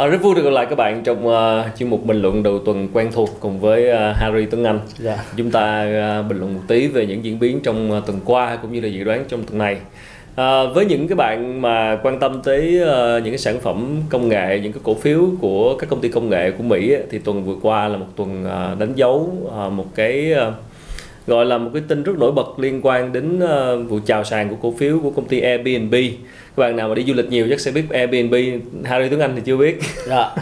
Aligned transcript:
À, 0.00 0.06
rất 0.06 0.22
vui 0.22 0.34
được 0.34 0.42
gặp 0.42 0.50
lại 0.50 0.66
các 0.70 0.76
bạn 0.76 1.02
trong 1.04 1.26
uh, 1.26 1.78
chuyên 1.78 1.90
mục 1.90 2.04
bình 2.04 2.22
luận 2.22 2.42
đầu 2.42 2.58
tuần 2.58 2.88
quen 2.92 3.08
thuộc 3.12 3.30
cùng 3.40 3.60
với 3.60 3.90
uh, 3.90 4.16
Harry 4.16 4.46
Tuấn 4.46 4.64
Anh. 4.64 4.80
Dạ. 4.98 5.16
Chúng 5.36 5.50
ta 5.50 5.82
uh, 6.20 6.28
bình 6.28 6.38
luận 6.38 6.54
một 6.54 6.60
tí 6.68 6.86
về 6.86 7.06
những 7.06 7.24
diễn 7.24 7.38
biến 7.38 7.60
trong 7.62 7.98
uh, 7.98 8.06
tuần 8.06 8.20
qua 8.24 8.58
cũng 8.62 8.72
như 8.72 8.80
là 8.80 8.88
dự 8.88 9.04
đoán 9.04 9.24
trong 9.28 9.42
tuần 9.42 9.58
này. 9.58 9.76
À, 10.36 10.64
với 10.74 10.84
những 10.84 11.08
cái 11.08 11.16
bạn 11.16 11.62
mà 11.62 11.98
quan 12.02 12.18
tâm 12.18 12.42
tới 12.42 12.80
uh, 12.82 13.22
những 13.22 13.32
cái 13.32 13.38
sản 13.38 13.60
phẩm 13.60 14.02
công 14.10 14.28
nghệ, 14.28 14.60
những 14.62 14.72
cái 14.72 14.80
cổ 14.84 14.94
phiếu 14.94 15.20
của 15.40 15.76
các 15.78 15.90
công 15.90 16.00
ty 16.00 16.08
công 16.08 16.30
nghệ 16.30 16.50
của 16.50 16.62
Mỹ 16.62 16.92
ấy, 16.92 17.02
thì 17.10 17.18
tuần 17.18 17.44
vừa 17.44 17.56
qua 17.62 17.88
là 17.88 17.96
một 17.96 18.06
tuần 18.16 18.44
uh, 18.44 18.78
đánh 18.78 18.92
dấu 18.94 19.32
uh, 19.66 19.72
một 19.72 19.86
cái 19.94 20.34
uh, 20.48 20.54
gọi 21.26 21.46
là 21.46 21.58
một 21.58 21.70
cái 21.74 21.82
tin 21.88 22.02
rất 22.02 22.18
nổi 22.18 22.32
bật 22.32 22.58
liên 22.58 22.80
quan 22.82 23.12
đến 23.12 23.38
uh, 23.38 23.90
vụ 23.90 23.98
chào 24.06 24.24
sàn 24.24 24.48
của 24.48 24.56
cổ 24.62 24.74
phiếu 24.78 24.98
của 25.02 25.10
công 25.10 25.24
ty 25.24 25.40
Airbnb. 25.40 25.94
Các 26.56 26.62
bạn 26.62 26.76
nào 26.76 26.88
mà 26.88 26.94
đi 26.94 27.04
du 27.04 27.14
lịch 27.14 27.30
nhiều 27.30 27.46
chắc 27.50 27.60
sẽ 27.60 27.70
biết 27.70 27.90
Airbnb 27.90 28.34
Harry 28.84 29.08
Tuấn 29.08 29.20
Anh 29.20 29.32
thì 29.36 29.42
chưa 29.44 29.56
biết. 29.56 29.78
Dạ. 30.06 30.30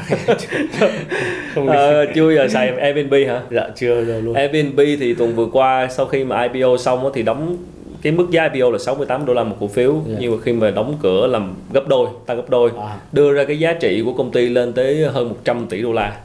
Không 1.55 1.67
biết. 1.67 1.73
Ờ, 1.73 2.07
chưa 2.15 2.35
giờ 2.35 2.49
xài 2.49 2.69
Airbnb 2.69 3.15
hả? 3.29 3.43
Dạ 3.51 3.69
chưa 3.77 4.05
rồi 4.05 4.23
luôn. 4.23 4.35
Airbnb 4.35 4.81
thì 5.01 5.15
tuần 5.15 5.35
vừa 5.35 5.47
qua 5.53 5.89
sau 5.91 6.07
khi 6.07 6.25
mà 6.25 6.43
IPO 6.43 6.77
xong 6.77 7.05
á 7.05 7.11
thì 7.15 7.23
đóng 7.23 7.57
cái 8.03 8.13
mức 8.13 8.27
giá 8.31 8.49
IPO 8.53 8.71
là 8.71 8.79
68 8.79 9.27
đô 9.27 9.35
la 9.35 9.45
một 9.45 9.57
cổ 9.61 9.67
phiếu. 9.67 10.03
Dạ. 10.07 10.17
nhưng 10.21 10.33
mà 10.33 10.39
khi 10.43 10.53
mà 10.53 10.71
đóng 10.71 10.95
cửa 11.03 11.27
làm 11.27 11.55
gấp 11.73 11.89
đôi 11.89 12.09
tăng 12.27 12.37
gấp 12.37 12.51
đôi 12.51 12.71
à, 12.79 12.97
đưa 13.13 13.33
ra 13.33 13.45
cái 13.45 13.59
giá 13.59 13.73
trị 13.73 14.03
của 14.05 14.13
công 14.13 14.31
ty 14.31 14.49
lên 14.49 14.73
tới 14.73 15.05
hơn 15.05 15.29
100 15.29 15.67
tỷ 15.67 15.83
đô 15.83 15.93
la 15.93 16.17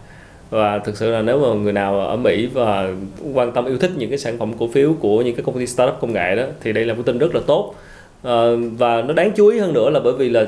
và 0.54 0.80
thực 0.80 0.98
sự 0.98 1.12
là 1.12 1.22
nếu 1.22 1.40
mà 1.40 1.62
người 1.62 1.74
nào 1.74 2.00
ở 2.00 2.16
Mỹ 2.18 2.46
và 2.54 2.90
quan 3.34 3.52
tâm 3.52 3.66
yêu 3.66 3.78
thích 3.78 3.92
những 3.98 4.10
cái 4.10 4.18
sản 4.18 4.38
phẩm 4.38 4.54
cổ 4.60 4.68
phiếu 4.68 4.94
của 5.00 5.22
những 5.22 5.36
cái 5.36 5.44
công 5.46 5.60
ty 5.60 5.68
startup 5.68 5.96
công 6.02 6.14
nghệ 6.14 6.36
đó 6.36 6.44
thì 6.62 6.74
đây 6.74 6.86
là 6.86 6.94
một 6.94 7.04
tin 7.06 7.18
rất 7.18 7.36
là 7.36 7.42
tốt 7.48 7.76
Ờ, 8.24 8.58
và 8.78 9.02
nó 9.02 9.14
đáng 9.14 9.32
chú 9.36 9.48
ý 9.48 9.60
hơn 9.60 9.74
nữa 9.74 9.90
là 9.90 10.00
bởi 10.00 10.14
vì 10.14 10.30
là 10.30 10.46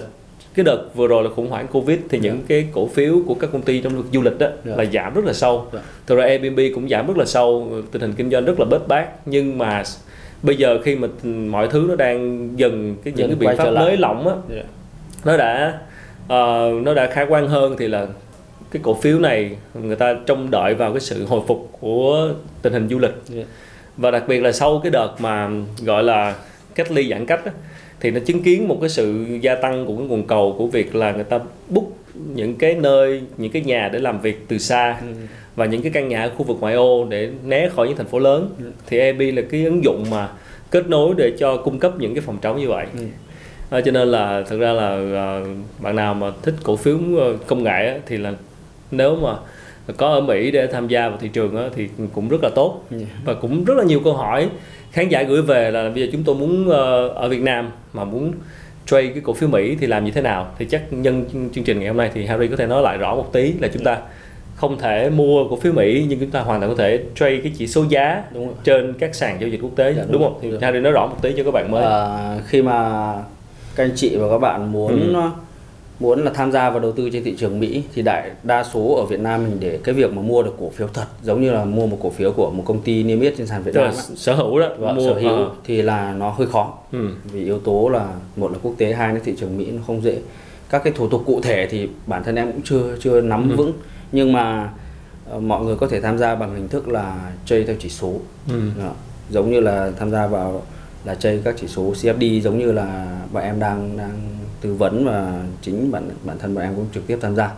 cái 0.56 0.64
đợt 0.66 0.84
vừa 0.96 1.08
rồi 1.08 1.24
là 1.24 1.30
khủng 1.36 1.50
hoảng 1.50 1.68
covid 1.72 2.00
thì 2.10 2.20
những 2.20 2.40
cái 2.48 2.68
cổ 2.74 2.88
phiếu 2.88 3.16
của 3.28 3.34
các 3.34 3.50
công 3.54 3.62
ty 3.62 3.82
trong 3.82 3.96
lĩnh 3.96 4.06
du 4.14 4.22
lịch 4.22 4.40
đó 4.40 4.48
Dạ. 4.66 4.74
là 4.78 4.86
giảm 4.94 5.14
rất 5.14 5.26
là 5.26 5.34
sâu 5.34 5.66
Dạ. 5.74 5.80
thực 6.08 6.16
ra 6.16 6.24
Airbnb 6.26 6.60
cũng 6.76 6.90
giảm 6.90 7.08
rất 7.08 7.18
là 7.18 7.26
sâu 7.26 7.72
tình 7.92 8.02
hình 8.02 8.14
kinh 8.14 8.30
doanh 8.30 8.46
rất 8.46 8.60
là 8.60 8.66
bết 8.66 8.88
bát 8.88 9.08
nhưng 9.26 9.58
mà 9.58 9.84
bây 10.44 10.56
giờ 10.56 10.80
khi 10.84 10.96
mà 10.96 11.08
mọi 11.26 11.68
thứ 11.68 11.86
nó 11.90 11.96
đang 11.96 12.50
dần 12.60 12.96
cái 13.04 13.14
những 13.18 13.30
Dần 13.30 13.40
cái 13.40 13.48
biện 13.50 13.58
pháp 13.58 13.72
nới 13.72 13.98
lỏng 13.98 14.28
á 14.28 14.36
dạ. 14.56 14.64
nó 15.26 15.38
đã 15.38 15.80
ờ, 16.28 16.72
nó 16.84 16.94
đã 16.94 17.08
khả 17.12 17.26
quan 17.30 17.48
hơn 17.48 17.76
thì 17.80 17.88
là 17.88 18.08
cái 18.72 18.82
cổ 18.84 18.94
phiếu 18.94 19.20
này 19.20 19.52
người 19.74 19.96
ta 19.96 20.16
trông 20.26 20.52
đợi 20.52 20.74
vào 20.74 20.92
cái 20.92 21.00
sự 21.02 21.26
hồi 21.26 21.42
phục 21.48 21.70
của 21.80 22.30
tình 22.62 22.74
hình 22.74 22.90
du 22.90 23.00
lịch 23.00 23.14
Dạ. 23.30 23.44
và 23.98 24.12
đặc 24.12 24.24
biệt 24.28 24.40
là 24.40 24.52
sau 24.52 24.80
cái 24.84 24.92
đợt 24.92 25.10
mà 25.20 25.50
gọi 25.86 26.04
là 26.04 26.36
cách 26.76 26.92
ly 26.92 27.10
giãn 27.10 27.26
cách 27.26 27.46
á, 27.46 27.52
thì 28.00 28.12
nó 28.12 28.20
chứng 28.26 28.44
kiến 28.44 28.68
một 28.68 28.78
cái 28.82 28.90
sự 28.90 29.26
gia 29.42 29.56
tăng 29.56 29.86
của 29.86 29.96
cái 29.98 30.06
nguồn 30.08 30.24
cầu 30.28 30.56
của 30.58 30.68
việc 30.68 30.96
là 30.96 31.12
người 31.12 31.24
ta 31.24 31.40
book 31.70 31.86
những 32.36 32.56
cái 32.56 32.74
nơi 32.74 33.22
những 33.38 33.52
cái 33.52 33.62
nhà 33.62 33.90
để 33.94 34.00
làm 34.00 34.22
việc 34.22 34.46
từ 34.48 34.58
xa 34.58 34.98
Ừ. 35.02 35.08
và 35.56 35.66
những 35.66 35.82
cái 35.82 35.92
căn 35.92 36.08
nhà 36.08 36.22
ở 36.24 36.30
khu 36.38 36.44
vực 36.44 36.58
ngoại 36.60 36.74
ô 36.74 37.06
để 37.10 37.30
né 37.46 37.70
khỏi 37.76 37.88
những 37.88 37.98
thành 37.98 38.08
phố 38.08 38.20
lớn 38.20 38.50
Ừ. 38.60 38.66
thì 38.88 39.00
Airbnb 39.00 39.36
là 39.38 39.42
cái 39.52 39.64
ứng 39.66 39.84
dụng 39.84 40.06
mà 40.12 40.30
kết 40.72 40.90
nối 40.90 41.14
để 41.18 41.32
cho 41.40 41.58
cung 41.58 41.80
cấp 41.80 41.94
những 42.00 42.14
cái 42.16 42.22
phòng 42.22 42.38
trống 42.42 42.60
như 42.60 42.68
vậy 42.70 42.86
Ừ. 43.00 43.00
À, 43.70 43.82
cho 43.86 43.92
nên 43.92 44.08
là 44.08 44.44
thực 44.50 44.60
ra 44.60 44.72
là 44.74 44.90
à, 45.16 45.42
bạn 45.80 45.96
nào 45.96 46.14
mà 46.14 46.32
thích 46.42 46.54
cổ 46.64 46.76
phiếu 46.76 46.98
ờ, 47.20 47.34
công 47.48 47.64
nghệ 47.64 47.88
á, 47.88 47.96
thì 48.06 48.18
là 48.18 48.34
nếu 48.92 49.16
mà 49.16 49.34
có 49.98 50.08
ở 50.10 50.22
Mỹ 50.22 50.52
để 50.52 50.68
tham 50.68 50.88
gia 50.88 51.10
vào 51.10 51.18
thị 51.22 51.28
trường 51.28 51.58
á, 51.58 51.64
thì 51.76 51.88
cũng 52.14 52.30
rất 52.30 52.38
là 52.44 52.50
tốt 52.56 52.82
Dạ. 52.92 53.06
và 53.26 53.34
cũng 53.34 53.66
rất 53.66 53.74
là 53.78 53.84
nhiều 53.84 54.00
câu 54.04 54.14
hỏi 54.14 54.50
khán 54.92 55.10
giả 55.10 55.24
gửi 55.24 55.42
về 55.42 55.72
là 55.72 55.90
bây 55.90 56.02
giờ 56.04 56.10
chúng 56.12 56.24
tôi 56.24 56.36
muốn 56.36 56.70
ờ, 56.70 57.08
ở 57.08 57.30
Việt 57.30 57.42
Nam 57.42 57.70
mà 57.94 58.04
muốn 58.04 58.32
trade 58.86 59.08
cái 59.08 59.22
cổ 59.24 59.34
phiếu 59.34 59.50
Mỹ 59.50 59.78
thì 59.80 59.88
làm 59.88 60.06
như 60.06 60.12
thế 60.12 60.22
nào 60.22 60.48
thì 60.60 60.66
chắc 60.66 60.94
nhân 60.94 61.26
chương 61.56 61.64
trình 61.64 61.80
ngày 61.80 61.88
hôm 61.88 61.98
nay 61.98 62.12
thì 62.14 62.26
Harry 62.26 62.48
có 62.48 62.56
thể 62.56 62.66
nói 62.66 62.82
lại 62.82 62.98
rõ 62.98 63.16
một 63.16 63.30
tí 63.34 63.54
là 63.62 63.68
chúng 63.74 63.84
ta 63.84 63.98
không 64.56 64.78
thể 64.80 65.10
mua 65.10 65.48
cổ 65.50 65.56
phiếu 65.60 65.74
Mỹ 65.74 66.06
nhưng 66.10 66.20
chúng 66.20 66.30
ta 66.32 66.40
hoàn 66.42 66.60
toàn 66.62 66.72
có 66.72 66.78
thể 66.84 67.00
trade 67.16 67.38
cái 67.44 67.52
chỉ 67.58 67.68
số 67.68 67.86
giá 67.90 68.24
đúng 68.34 68.46
rồi 68.46 68.56
trên 68.64 68.94
các 69.00 69.16
sàn 69.16 69.38
giao 69.42 69.50
dịch 69.50 69.60
quốc 69.62 69.72
tế 69.76 69.94
Dạ, 69.94 70.02
đúng, 70.04 70.12
đúng 70.12 70.24
không? 70.24 70.40
Thì 70.42 70.50
rồi. 70.52 70.60
Harry 70.62 70.80
nói 70.80 70.92
rõ 70.92 71.08
một 71.08 71.18
tí 71.22 71.34
cho 71.38 71.44
các 71.44 71.52
bạn 71.52 71.72
mới. 71.72 71.84
à, 71.84 72.38
khi 72.48 72.62
mà 72.62 73.14
các 73.76 73.84
anh 73.84 73.92
chị 73.96 74.16
và 74.16 74.30
các 74.30 74.38
bạn 74.38 74.72
muốn 74.72 75.14
Ừ. 75.14 75.32
muốn 76.00 76.24
là 76.24 76.32
tham 76.34 76.52
gia 76.52 76.70
vào 76.70 76.80
đầu 76.80 76.92
tư 76.92 77.10
trên 77.10 77.24
thị 77.24 77.36
trường 77.38 77.60
Mỹ 77.60 77.84
thì 77.96 78.02
đại 78.02 78.32
đa 78.44 78.64
số 78.64 78.96
ở 78.96 79.06
Việt 79.06 79.20
Nam 79.20 79.44
mình 79.44 79.58
để 79.60 79.80
cái 79.84 79.96
việc 79.96 80.14
mà 80.14 80.22
mua 80.22 80.44
được 80.44 80.56
cổ 80.60 80.70
phiếu 80.70 80.88
thật 80.94 81.06
giống 81.24 81.42
như 81.42 81.52
là 81.52 81.66
mua 81.66 81.88
một 81.88 81.98
cổ 82.02 82.10
phiếu 82.10 82.32
của 82.32 82.50
một 82.52 82.64
công 82.66 82.82
ty 82.82 83.04
niêm 83.04 83.20
yết 83.20 83.34
trên 83.38 83.48
sàn 83.48 83.64
Việt 83.64 83.76
Nam 83.76 83.92
sở 84.16 84.34
hữu 84.36 84.60
đó, 84.60 84.70
và 84.80 84.94
mua 84.94 85.02
sở 85.14 85.20
hữu 85.20 85.30
ờ, 85.36 85.50
thì 85.64 85.82
là 85.82 86.14
nó 86.14 86.30
hơi 86.30 86.48
khó 86.48 86.74
ừ. 86.92 87.10
vì 87.24 87.44
yếu 87.46 87.60
tố 87.60 87.90
là 87.90 88.08
một 88.36 88.52
là 88.52 88.58
quốc 88.64 88.74
tế 88.78 88.94
hai 88.94 89.14
là 89.14 89.20
thị 89.26 89.34
trường 89.40 89.58
Mỹ 89.58 89.66
nó 89.72 89.82
không 89.88 90.04
dễ 90.04 90.18
các 90.70 90.84
cái 90.84 90.94
thủ 90.96 91.08
tục 91.08 91.24
cụ 91.26 91.42
thể 91.42 91.68
thì 91.72 91.90
bản 92.08 92.24
thân 92.24 92.36
em 92.36 92.52
cũng 92.52 92.62
chưa 92.62 92.96
chưa 93.00 93.22
nắm 93.22 93.50
Ừ. 93.50 93.56
vững 93.56 93.74
nhưng 94.12 94.34
mà 94.34 94.70
ờ, 95.30 95.40
mọi 95.40 95.64
người 95.66 95.76
có 95.76 95.88
thể 95.88 96.02
tham 96.02 96.18
gia 96.18 96.36
bằng 96.36 96.56
hình 96.56 96.68
thức 96.68 96.88
là 96.88 97.32
chơi 97.46 97.64
theo 97.64 97.76
chỉ 97.80 97.90
số 97.90 98.14
Ừ. 98.50 98.56
Đó. 98.84 98.92
giống 99.30 99.52
như 99.52 99.60
là 99.60 99.92
tham 100.00 100.12
gia 100.12 100.28
vào 100.28 100.62
là 101.06 101.16
chơi 101.16 101.42
các 101.46 101.56
chỉ 101.62 101.68
số 101.68 101.84
CFD 101.84 102.42
giống 102.42 102.58
như 102.60 102.72
là 102.72 103.06
bọn 103.32 103.44
em 103.44 103.60
đang 103.60 103.98
đang 103.98 104.12
tư 104.62 104.74
vấn 104.74 105.06
và 105.06 105.34
chính 105.62 105.92
bản 105.92 106.10
bản 106.24 106.38
thân 106.40 106.56
bọn 106.56 106.64
em 106.64 106.76
cũng 106.76 106.86
trực 106.94 107.08
tiếp 107.08 107.18
tham 107.22 107.36
gia 107.36 107.50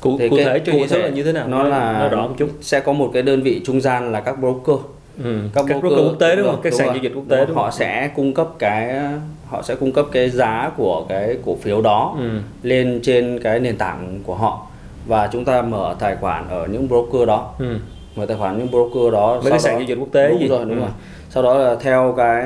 Cụ, 0.00 0.16
Thì 0.18 0.28
cụ 0.28 0.36
cái- 0.36 0.44
thể 0.44 0.72
cụ 0.72 0.86
thể 0.90 0.98
là 0.98 1.08
như 1.08 1.22
thế 1.22 1.32
nào? 1.32 1.48
nó 1.48 1.62
là 1.62 1.92
nói 1.92 2.08
rõ 2.08 2.26
một 2.26 2.34
chút. 2.38 2.48
sẽ 2.60 2.80
có 2.80 2.92
một 2.92 3.10
cái 3.14 3.22
đơn 3.22 3.42
vị 3.42 3.62
trung 3.66 3.80
gian 3.80 4.12
là 4.12 4.20
các 4.20 4.38
broker 4.40 4.76
Ừ. 5.24 5.38
Các, 5.54 5.64
broker 5.80 5.98
quốc 5.98 6.16
tế 6.18 6.36
đúng 6.36 6.46
không? 6.46 6.60
Các 6.62 6.70
đúng 6.70 6.78
sàn 6.78 6.86
giao 6.86 6.96
dịch 6.96 7.12
quốc 7.14 7.24
tế 7.28 7.46
đúng 7.46 7.56
họ 7.56 7.62
không? 7.62 7.72
sẽ 7.78 8.10
cung 8.16 8.34
cấp 8.34 8.48
cái 8.58 9.00
họ 9.48 9.62
sẽ 9.62 9.74
cung 9.74 9.92
cấp 9.92 10.06
cái 10.12 10.30
giá 10.30 10.70
của 10.76 11.04
cái 11.08 11.36
cổ 11.46 11.56
phiếu 11.62 11.82
đó 11.82 12.16
Ừ. 12.18 12.38
lên 12.62 13.00
trên 13.02 13.38
cái 13.42 13.60
nền 13.60 13.76
tảng 13.76 14.20
của 14.26 14.34
họ 14.34 14.66
và 15.06 15.28
chúng 15.32 15.44
ta 15.44 15.62
mở 15.62 15.94
tài 15.98 16.16
khoản 16.16 16.48
ở 16.48 16.66
những 16.66 16.88
broker 16.88 17.28
đó 17.28 17.52
Ừ. 17.58 17.76
mở 18.16 18.26
tài 18.26 18.36
khoản 18.36 18.58
những 18.58 18.70
broker 18.70 19.12
đó 19.12 19.40
Mấy 19.42 19.50
cái 19.50 19.60
sàn 19.60 19.72
giao 19.78 19.82
dịch 19.88 19.98
quốc 20.00 20.08
tế 20.12 20.28
đúng 20.28 20.40
gì? 20.40 20.48
rồi 20.48 20.64
đúng 20.64 20.74
Ừ. 20.74 20.80
rồi 20.80 20.90
sau 21.34 21.42
đó 21.42 21.54
là 21.58 21.74
theo 21.80 22.14
cái 22.16 22.44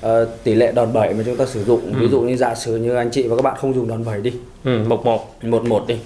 ờ, 0.00 0.28
tỷ 0.44 0.54
lệ 0.54 0.72
đòn 0.72 0.92
bẩy 0.92 1.14
mà 1.14 1.22
chúng 1.26 1.36
ta 1.36 1.46
sử 1.46 1.64
dụng 1.64 1.80
Ừ. 1.86 1.92
ví 2.00 2.08
dụ 2.08 2.20
như 2.20 2.36
giả 2.36 2.54
sử 2.54 2.76
như 2.76 2.94
anh 2.96 3.10
chị 3.10 3.28
và 3.28 3.36
các 3.36 3.42
bạn 3.42 3.56
không 3.58 3.74
dùng 3.74 3.88
đòn 3.88 4.04
bẩy 4.04 4.20
đi 4.20 4.32
Ừ. 4.64 4.84
Một 4.88 5.04
một. 5.04 5.28
một 5.42 5.64
một 5.64 5.84
đi 5.86 5.96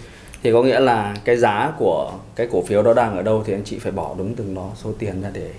thì 0.43 0.53
có 0.53 0.63
nghĩa 0.63 0.81
là 0.81 1.15
cái 1.25 1.37
giá 1.37 1.73
của 1.79 2.13
cái 2.37 2.49
cổ 2.53 2.63
phiếu 2.63 2.83
đó 2.83 2.93
đang 2.95 3.17
ở 3.17 3.23
đâu 3.23 3.43
thì 3.47 3.53
anh 3.53 3.63
chị 3.65 3.79
phải 3.79 3.93
bỏ 3.93 4.15
đúng 4.19 4.35
từng 4.35 4.55
đó 4.55 4.71
số 4.85 4.91
tiền 4.99 5.23
ra 5.23 5.31
để 5.33 5.51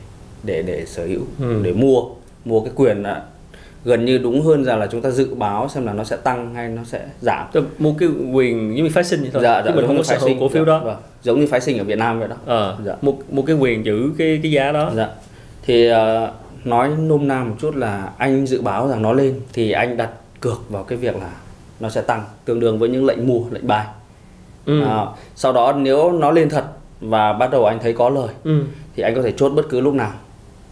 để 0.44 0.62
để 0.62 0.86
sở 0.86 1.06
hữu 1.06 1.22
Ừ. 1.40 1.62
để 1.64 1.74
mua 1.74 2.02
mua 2.46 2.60
cái 2.62 2.72
quyền 2.76 3.04
là 3.04 3.22
gần 3.86 4.06
như 4.06 4.18
đúng 4.18 4.42
hơn 4.42 4.64
ra 4.66 4.76
là 4.76 4.88
chúng 4.92 5.02
ta 5.02 5.10
dự 5.10 5.34
báo 5.36 5.70
xem 5.70 5.86
là 5.86 5.94
nó 5.94 6.04
sẽ 6.04 6.16
tăng 6.16 6.54
hay 6.56 6.68
nó 6.70 6.82
sẽ 6.86 7.02
giảm 7.22 7.48
Tôi 7.54 7.64
mua 7.80 7.94
cái 8.00 8.10
quyền 8.34 8.78
giống 8.78 8.84
như 8.86 8.92
phái 8.94 9.04
sinh 9.04 9.22
vậy 9.22 9.30
thôi. 9.34 9.44
dạ, 9.44 9.62
Chứ 9.66 9.72
mình 9.76 9.88
không 9.88 9.98
có 9.98 10.04
sở 10.04 10.18
hữu 10.18 10.30
cổ 10.40 10.50
phiếu 10.50 10.66
Dạ, 10.66 10.70
đó. 10.72 10.80
vâng. 10.80 10.98
giống 11.24 11.40
như 11.40 11.48
phái 11.48 11.62
sinh 11.62 11.78
ở 11.78 11.84
Việt 11.84 11.98
Nam 11.98 12.20
vậy 12.20 12.28
đó 12.28 12.36
Ờ. 12.46 12.78
Dạ. 12.86 12.96
Mua 13.02 13.12
mua 13.32 13.42
cái 13.42 13.56
quyền 13.56 13.86
giữ 13.86 14.10
cái 14.18 14.40
cái 14.44 14.52
giá 14.52 14.72
đó. 14.72 14.92
Dạ. 14.96 15.10
Thì 15.68 15.88
ờ, 15.88 16.32
nói 16.66 16.90
nôm 17.00 17.28
na 17.28 17.44
một 17.44 17.56
chút 17.60 17.76
là 17.76 18.10
anh 18.18 18.46
dự 18.46 18.62
báo 18.62 18.88
rằng 18.88 19.02
nó 19.02 19.14
lên 19.14 19.40
thì 19.54 19.72
anh 19.72 19.98
đặt 19.98 20.10
cược 20.40 20.70
vào 20.70 20.84
cái 20.84 20.98
việc 20.98 21.16
là 21.16 21.30
nó 21.80 21.90
sẽ 21.90 22.02
tăng 22.02 22.24
tương 22.46 22.60
đương 22.60 22.80
với 22.80 22.90
những 22.90 23.06
lệnh 23.06 23.28
mua, 23.28 23.40
lệnh 23.52 23.68
buy. 23.68 23.76
Ừ. 24.66 24.84
À, 24.84 25.06
sau 25.36 25.54
đó 25.54 25.74
nếu 25.74 26.12
nó 26.12 26.32
lên 26.32 26.50
thật 26.50 26.64
và 27.02 27.34
bắt 27.34 27.52
đầu 27.52 27.66
anh 27.66 27.80
thấy 27.82 27.94
có 27.94 28.10
lời 28.10 28.28
Ừ. 28.44 28.64
thì 28.96 29.04
anh 29.04 29.16
có 29.16 29.22
thể 29.22 29.32
chốt 29.38 29.50
bất 29.50 29.70
cứ 29.70 29.82
lúc 29.82 29.94
nào. 29.94 30.12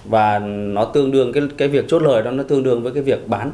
Và 0.06 0.40
nó 0.40 0.86
tương 0.86 1.12
đương 1.12 1.34
cái 1.34 1.44
cái 1.58 1.68
việc 1.68 1.86
chốt 1.88 2.02
lời 2.02 2.24
đó 2.24 2.32
nó 2.32 2.44
tương 2.44 2.64
đương 2.64 2.84
với 2.84 2.92
cái 2.94 3.04
việc 3.04 3.28
bán 3.28 3.52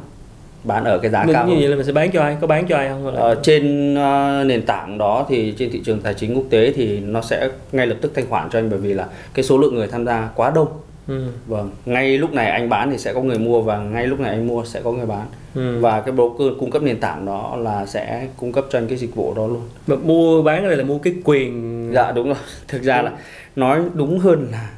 bán 0.64 0.84
ở 0.84 0.98
cái 0.98 1.10
giá 1.10 1.24
Mình 1.24 1.34
cao. 1.34 1.46
như 1.46 1.52
hơn. 1.52 1.60
vậy 1.60 1.68
là 1.68 1.76
mình 1.76 1.86
sẽ 1.86 1.92
bán 1.92 2.10
cho 2.12 2.22
ai? 2.22 2.36
Có 2.40 2.46
bán 2.46 2.66
cho 2.68 2.76
ai 2.76 2.88
không? 2.88 3.06
Là- 3.06 3.20
Ờ, 3.20 3.34
trên 3.42 3.94
ờ, 3.94 4.44
nền 4.46 4.62
tảng 4.66 4.98
đó 4.98 5.26
thì 5.28 5.54
trên 5.58 5.70
thị 5.72 5.82
trường 5.84 6.00
tài 6.00 6.14
chính 6.14 6.34
quốc 6.34 6.44
tế 6.50 6.72
thì 6.76 7.00
nó 7.00 7.20
sẽ 7.22 7.48
ngay 7.72 7.86
lập 7.86 7.96
tức 8.00 8.12
thanh 8.14 8.26
khoản 8.30 8.50
cho 8.50 8.58
anh 8.58 8.70
bởi 8.70 8.78
vì 8.78 8.94
là 8.94 9.06
cái 9.34 9.44
số 9.44 9.58
lượng 9.58 9.74
người 9.74 9.86
tham 9.86 10.06
gia 10.06 10.28
quá 10.34 10.50
đông. 10.54 10.68
Ừ. 11.08 11.26
Vâng, 11.46 11.70
ngay 11.86 12.18
lúc 12.18 12.32
này 12.32 12.50
anh 12.50 12.68
bán 12.68 12.90
thì 12.90 12.98
sẽ 12.98 13.12
có 13.14 13.20
người 13.20 13.38
mua 13.38 13.60
và 13.62 13.78
ngay 13.78 14.06
lúc 14.06 14.20
này 14.20 14.30
anh 14.30 14.46
mua 14.46 14.64
sẽ 14.64 14.80
có 14.84 14.92
người 14.92 15.06
bán. 15.06 15.26
Ừ. 15.54 15.78
Và 15.80 16.00
cái 16.00 16.12
broker 16.12 16.48
cung 16.60 16.70
cấp 16.70 16.82
nền 16.82 17.00
tảng 17.00 17.26
đó 17.26 17.56
là 17.56 17.86
sẽ 17.86 18.28
cung 18.36 18.52
cấp 18.52 18.64
cho 18.70 18.78
anh 18.78 18.86
cái 18.88 18.98
dịch 18.98 19.14
vụ 19.14 19.34
đó 19.34 19.46
luôn. 19.46 19.62
Mà 19.86 19.96
mua 19.96 20.42
bán 20.42 20.62
ở 20.64 20.68
đây 20.68 20.76
là 20.76 20.84
mua 20.84 20.98
cái 20.98 21.14
quyền 21.24 21.90
Dạ 21.94 22.12
đúng 22.12 22.26
rồi. 22.26 22.36
Thực 22.68 22.82
ra 22.82 23.02
là 23.02 23.12
nói 23.56 23.80
đúng 23.94 24.18
hơn 24.18 24.48
là 24.52 24.70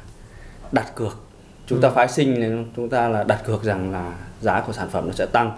đặt 0.71 0.95
cược. 0.95 1.17
Chúng 1.67 1.81
ta 1.81 1.89
phái 1.89 2.07
sinh 2.07 2.65
chúng 2.75 2.89
ta 2.89 3.07
là 3.09 3.23
đặt 3.23 3.39
cược 3.45 3.63
rằng 3.63 3.91
là 3.91 4.13
giá 4.41 4.61
của 4.67 4.73
sản 4.73 4.87
phẩm 4.91 5.07
nó 5.07 5.13
sẽ 5.13 5.25
tăng 5.25 5.51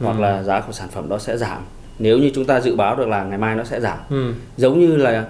hoặc 0.00 0.20
là 0.20 0.42
giá 0.42 0.60
của 0.60 0.72
sản 0.72 0.88
phẩm 0.88 1.08
đó 1.08 1.18
sẽ 1.18 1.36
giảm. 1.36 1.62
Nếu 1.98 2.18
như 2.18 2.30
chúng 2.34 2.44
ta 2.44 2.60
dự 2.60 2.76
báo 2.76 2.96
được 2.96 3.08
là 3.08 3.24
ngày 3.24 3.38
mai 3.38 3.56
nó 3.56 3.64
sẽ 3.64 3.80
giảm. 3.80 3.98
Ừ. 4.10 4.32
Giống 4.56 4.80
như 4.80 4.96
là 4.96 5.24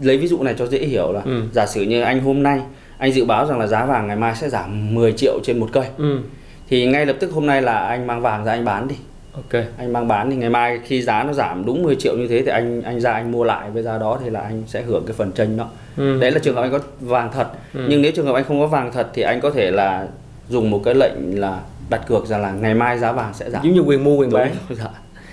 lấy 0.00 0.18
ví 0.18 0.28
dụ 0.28 0.42
này 0.42 0.54
cho 0.58 0.66
dễ 0.66 0.78
hiểu 0.78 1.12
là 1.12 1.20
Ừ. 1.24 1.42
giả 1.52 1.66
sử 1.66 1.82
như 1.82 2.00
anh 2.02 2.20
hôm 2.20 2.42
nay 2.42 2.60
anh 3.00 3.12
dự 3.12 3.24
báo 3.24 3.46
rằng 3.46 3.58
là 3.58 3.66
giá 3.66 3.84
vàng 3.84 4.06
ngày 4.06 4.16
mai 4.16 4.34
sẽ 4.36 4.48
giảm 4.48 4.94
10 4.94 5.12
triệu 5.12 5.38
trên 5.44 5.58
một 5.60 5.68
cây 5.72 5.84
Ừ. 5.98 6.18
thì 6.68 6.86
ngay 6.86 7.06
lập 7.06 7.16
tức 7.20 7.32
hôm 7.32 7.46
nay 7.46 7.62
là 7.62 7.78
anh 7.78 8.06
mang 8.06 8.20
vàng 8.22 8.44
ra 8.44 8.52
anh 8.52 8.64
bán 8.64 8.88
đi 8.88 8.94
Ok. 9.32 9.62
anh 9.78 9.92
mang 9.92 10.08
bán 10.08 10.30
thì 10.30 10.36
ngày 10.36 10.50
mai 10.50 10.80
khi 10.84 11.02
giá 11.02 11.22
nó 11.24 11.32
giảm 11.32 11.64
đúng 11.66 11.82
10 11.82 11.96
triệu 11.96 12.16
như 12.16 12.28
thế 12.28 12.42
thì 12.42 12.50
anh 12.50 12.82
anh 12.82 13.00
ra 13.00 13.12
anh 13.12 13.32
mua 13.32 13.44
lại 13.44 13.70
với 13.70 13.82
giá 13.82 13.98
đó 13.98 14.18
thì 14.24 14.30
là 14.30 14.40
anh 14.40 14.62
sẽ 14.66 14.82
hưởng 14.82 15.04
cái 15.06 15.14
phần 15.18 15.32
tranh 15.32 15.56
đó 15.56 15.68
Ừ. 15.96 16.20
đấy 16.20 16.30
là 16.30 16.38
trường 16.38 16.54
hợp 16.56 16.62
anh 16.62 16.72
có 16.72 16.78
vàng 17.00 17.30
thật 17.32 17.46
Ừ. 17.74 17.86
nhưng 17.88 18.02
nếu 18.02 18.12
trường 18.12 18.26
hợp 18.26 18.34
anh 18.34 18.44
không 18.44 18.60
có 18.60 18.66
vàng 18.66 18.92
thật 18.92 19.08
thì 19.14 19.22
anh 19.22 19.40
có 19.40 19.50
thể 19.50 19.70
là 19.70 20.06
dùng 20.48 20.70
một 20.70 20.80
cái 20.84 20.94
lệnh 20.94 21.40
là 21.40 21.60
đặt 21.90 22.00
cược 22.06 22.26
rằng 22.26 22.42
là 22.42 22.52
ngày 22.52 22.74
mai 22.74 22.98
giá 22.98 23.12
vàng 23.12 23.34
sẽ 23.34 23.50
giảm 23.50 23.62
Giống 23.64 23.72
như 23.74 23.80
quyền 23.80 24.04
mua 24.04 24.16
quyền 24.16 24.30
bán. 24.32 24.50
dạ. 24.70 24.84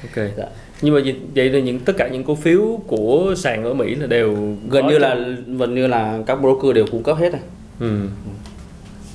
Ok. 0.04 0.26
Dạ. 0.38 0.46
Nhưng 0.82 0.96
mà 0.96 1.02
vậy 1.36 1.50
là 1.50 1.60
những 1.60 1.80
tất 1.80 1.94
cả 1.98 2.08
những 2.08 2.24
cổ 2.24 2.36
phiếu 2.36 2.80
của 2.88 3.34
sàn 3.38 3.64
ở 3.64 3.74
Mỹ 3.74 3.96
là 3.96 4.08
đều 4.08 4.56
gần 4.70 4.88
như 4.88 4.98
là 4.98 5.16
gần 5.48 5.76
như 5.76 5.88
là 5.88 6.20
các 6.26 6.36
broker 6.36 6.76
đều 6.76 6.86
cung 6.92 7.04
cấp 7.04 7.18
hết 7.18 7.32
rồi 7.32 7.42
ừ. 7.80 8.08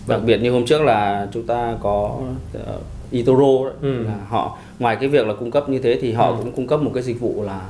đặc 0.08 0.20
biệt 0.26 0.38
như 0.38 0.50
hôm 0.50 0.66
trước 0.66 0.82
là 0.82 1.28
chúng 1.32 1.46
ta 1.46 1.76
có 1.80 2.18
uh, 2.56 3.12
eToro 3.12 3.70
ừ. 3.82 4.02
là 4.02 4.16
họ 4.28 4.58
ngoài 4.78 4.96
cái 5.00 5.08
việc 5.08 5.26
là 5.26 5.34
cung 5.34 5.50
cấp 5.50 5.68
như 5.68 5.78
thế 5.78 5.98
thì 6.00 6.12
họ 6.12 6.28
ừ. 6.28 6.36
cũng 6.38 6.52
cung 6.52 6.66
cấp 6.66 6.82
một 6.82 6.90
cái 6.94 7.02
dịch 7.02 7.20
vụ 7.20 7.42
là 7.42 7.60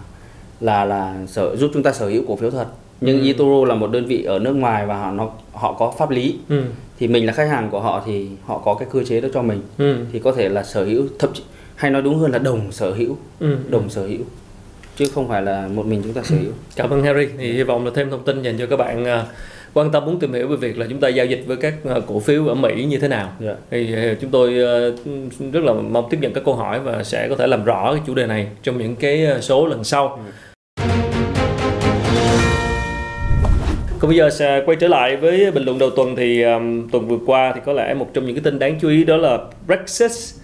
là 0.61 0.85
là 0.85 1.17
sở 1.27 1.57
giúp 1.57 1.71
chúng 1.75 1.83
ta 1.83 1.93
sở 1.93 2.09
hữu 2.09 2.23
cổ 2.29 2.37
phiếu 2.37 2.51
thật 2.51 2.67
nhưng 3.01 3.21
ừ. 3.21 3.27
eToro 3.27 3.65
là 3.65 3.75
một 3.75 3.91
đơn 3.91 4.07
vị 4.07 4.25
ở 4.25 4.39
nước 4.39 4.53
ngoài 4.53 4.87
và 4.87 4.99
họ 4.99 5.11
nó 5.11 5.31
họ 5.53 5.73
có 5.73 5.95
pháp 5.99 6.11
lý 6.11 6.39
ừ. 6.49 6.63
thì 6.99 7.09
mình 7.09 7.27
là 7.27 7.33
khách 7.33 7.49
hàng 7.49 7.71
của 7.71 7.81
họ 7.81 8.03
thì 8.07 8.29
họ 8.45 8.59
có 8.59 8.75
cái 8.75 8.89
cơ 8.93 9.05
chế 9.05 9.21
đó 9.21 9.29
cho 9.35 9.43
mình 9.43 9.61
ừ. 9.79 9.97
thì 10.13 10.19
có 10.19 10.33
thể 10.33 10.49
là 10.49 10.63
sở 10.63 10.85
hữu 10.85 11.05
thậm 11.19 11.31
chí 11.35 11.43
hay 11.83 11.91
nói 11.91 12.03
đúng 12.03 12.19
hơn 12.19 12.33
là 12.33 12.39
đồng 12.39 12.73
sở 12.73 12.93
hữu 12.93 13.17
ừ. 13.41 13.57
đồng 13.69 13.91
sở 13.91 14.07
hữu 14.07 14.21
chứ 14.97 15.05
không 15.15 15.29
phải 15.29 15.43
là 15.43 15.69
một 15.75 15.87
mình 15.87 16.03
chúng 16.05 16.13
ta 16.13 16.23
sở 16.23 16.37
hữu 16.37 16.53
cảm 16.77 16.91
ơn 16.91 17.03
Harry 17.03 17.27
thì 17.39 17.53
hy 17.53 17.63
vọng 17.63 17.85
là 17.85 17.91
thêm 17.95 18.11
thông 18.11 18.25
tin 18.25 18.43
dành 18.43 18.59
cho 18.59 18.67
các 18.67 18.77
bạn 18.77 19.05
à, 19.05 19.25
quan 19.75 19.93
tâm 19.93 20.05
muốn 20.05 20.19
tìm 20.19 20.33
hiểu 20.33 20.49
về 20.49 20.57
việc 20.57 20.79
là 20.79 20.87
chúng 20.91 21.01
ta 21.01 21.09
giao 21.09 21.27
dịch 21.27 21.45
với 21.47 21.57
các 21.57 21.75
à, 21.85 21.95
cổ 22.07 22.21
phiếu 22.21 22.47
ở 22.47 22.55
Mỹ 22.55 22.85
như 22.85 22.99
thế 22.99 23.09
nào 23.09 23.33
yeah. 23.41 23.41
Dạ. 23.41 23.55
thì 23.71 23.95
à, 23.95 24.15
chúng 24.21 24.31
tôi 24.31 24.55
rất 25.53 25.65
là 25.65 25.73
mong 25.73 26.07
tiếp 26.11 26.19
nhận 26.21 26.33
các 26.33 26.45
câu 26.45 26.55
hỏi 26.55 26.81
và 26.81 27.05
sẽ 27.05 27.29
có 27.29 27.37
thể 27.37 27.47
làm 27.47 27.65
rõ 27.65 27.93
cái 27.93 28.03
chủ 28.07 28.15
đề 28.15 28.27
này 28.27 28.49
trong 28.63 28.79
những 28.79 28.97
cái 28.97 29.27
số 29.41 29.67
lần 29.67 29.85
sau. 29.85 30.09
Ừ. 30.09 30.33
Còn 33.99 34.09
bây 34.09 34.17
giờ 34.17 34.31
sẽ 34.31 34.63
quay 34.67 34.77
trở 34.81 34.89
lại 34.89 35.17
với 35.17 35.51
bình 35.51 35.65
luận 35.65 35.79
đầu 35.79 35.91
tuần 35.91 36.17
thì 36.17 36.43
um, 36.43 36.89
tuần 36.89 37.09
vừa 37.09 37.19
qua 37.27 37.53
thì 37.55 37.61
có 37.67 37.73
lẽ 37.73 37.95
một 37.95 38.11
trong 38.15 38.27
những 38.27 38.35
cái 38.35 38.45
tin 38.45 38.59
đáng 38.59 38.79
chú 38.81 38.89
ý 38.89 39.05
đó 39.05 39.17
là 39.17 39.39
Brexit 39.67 40.42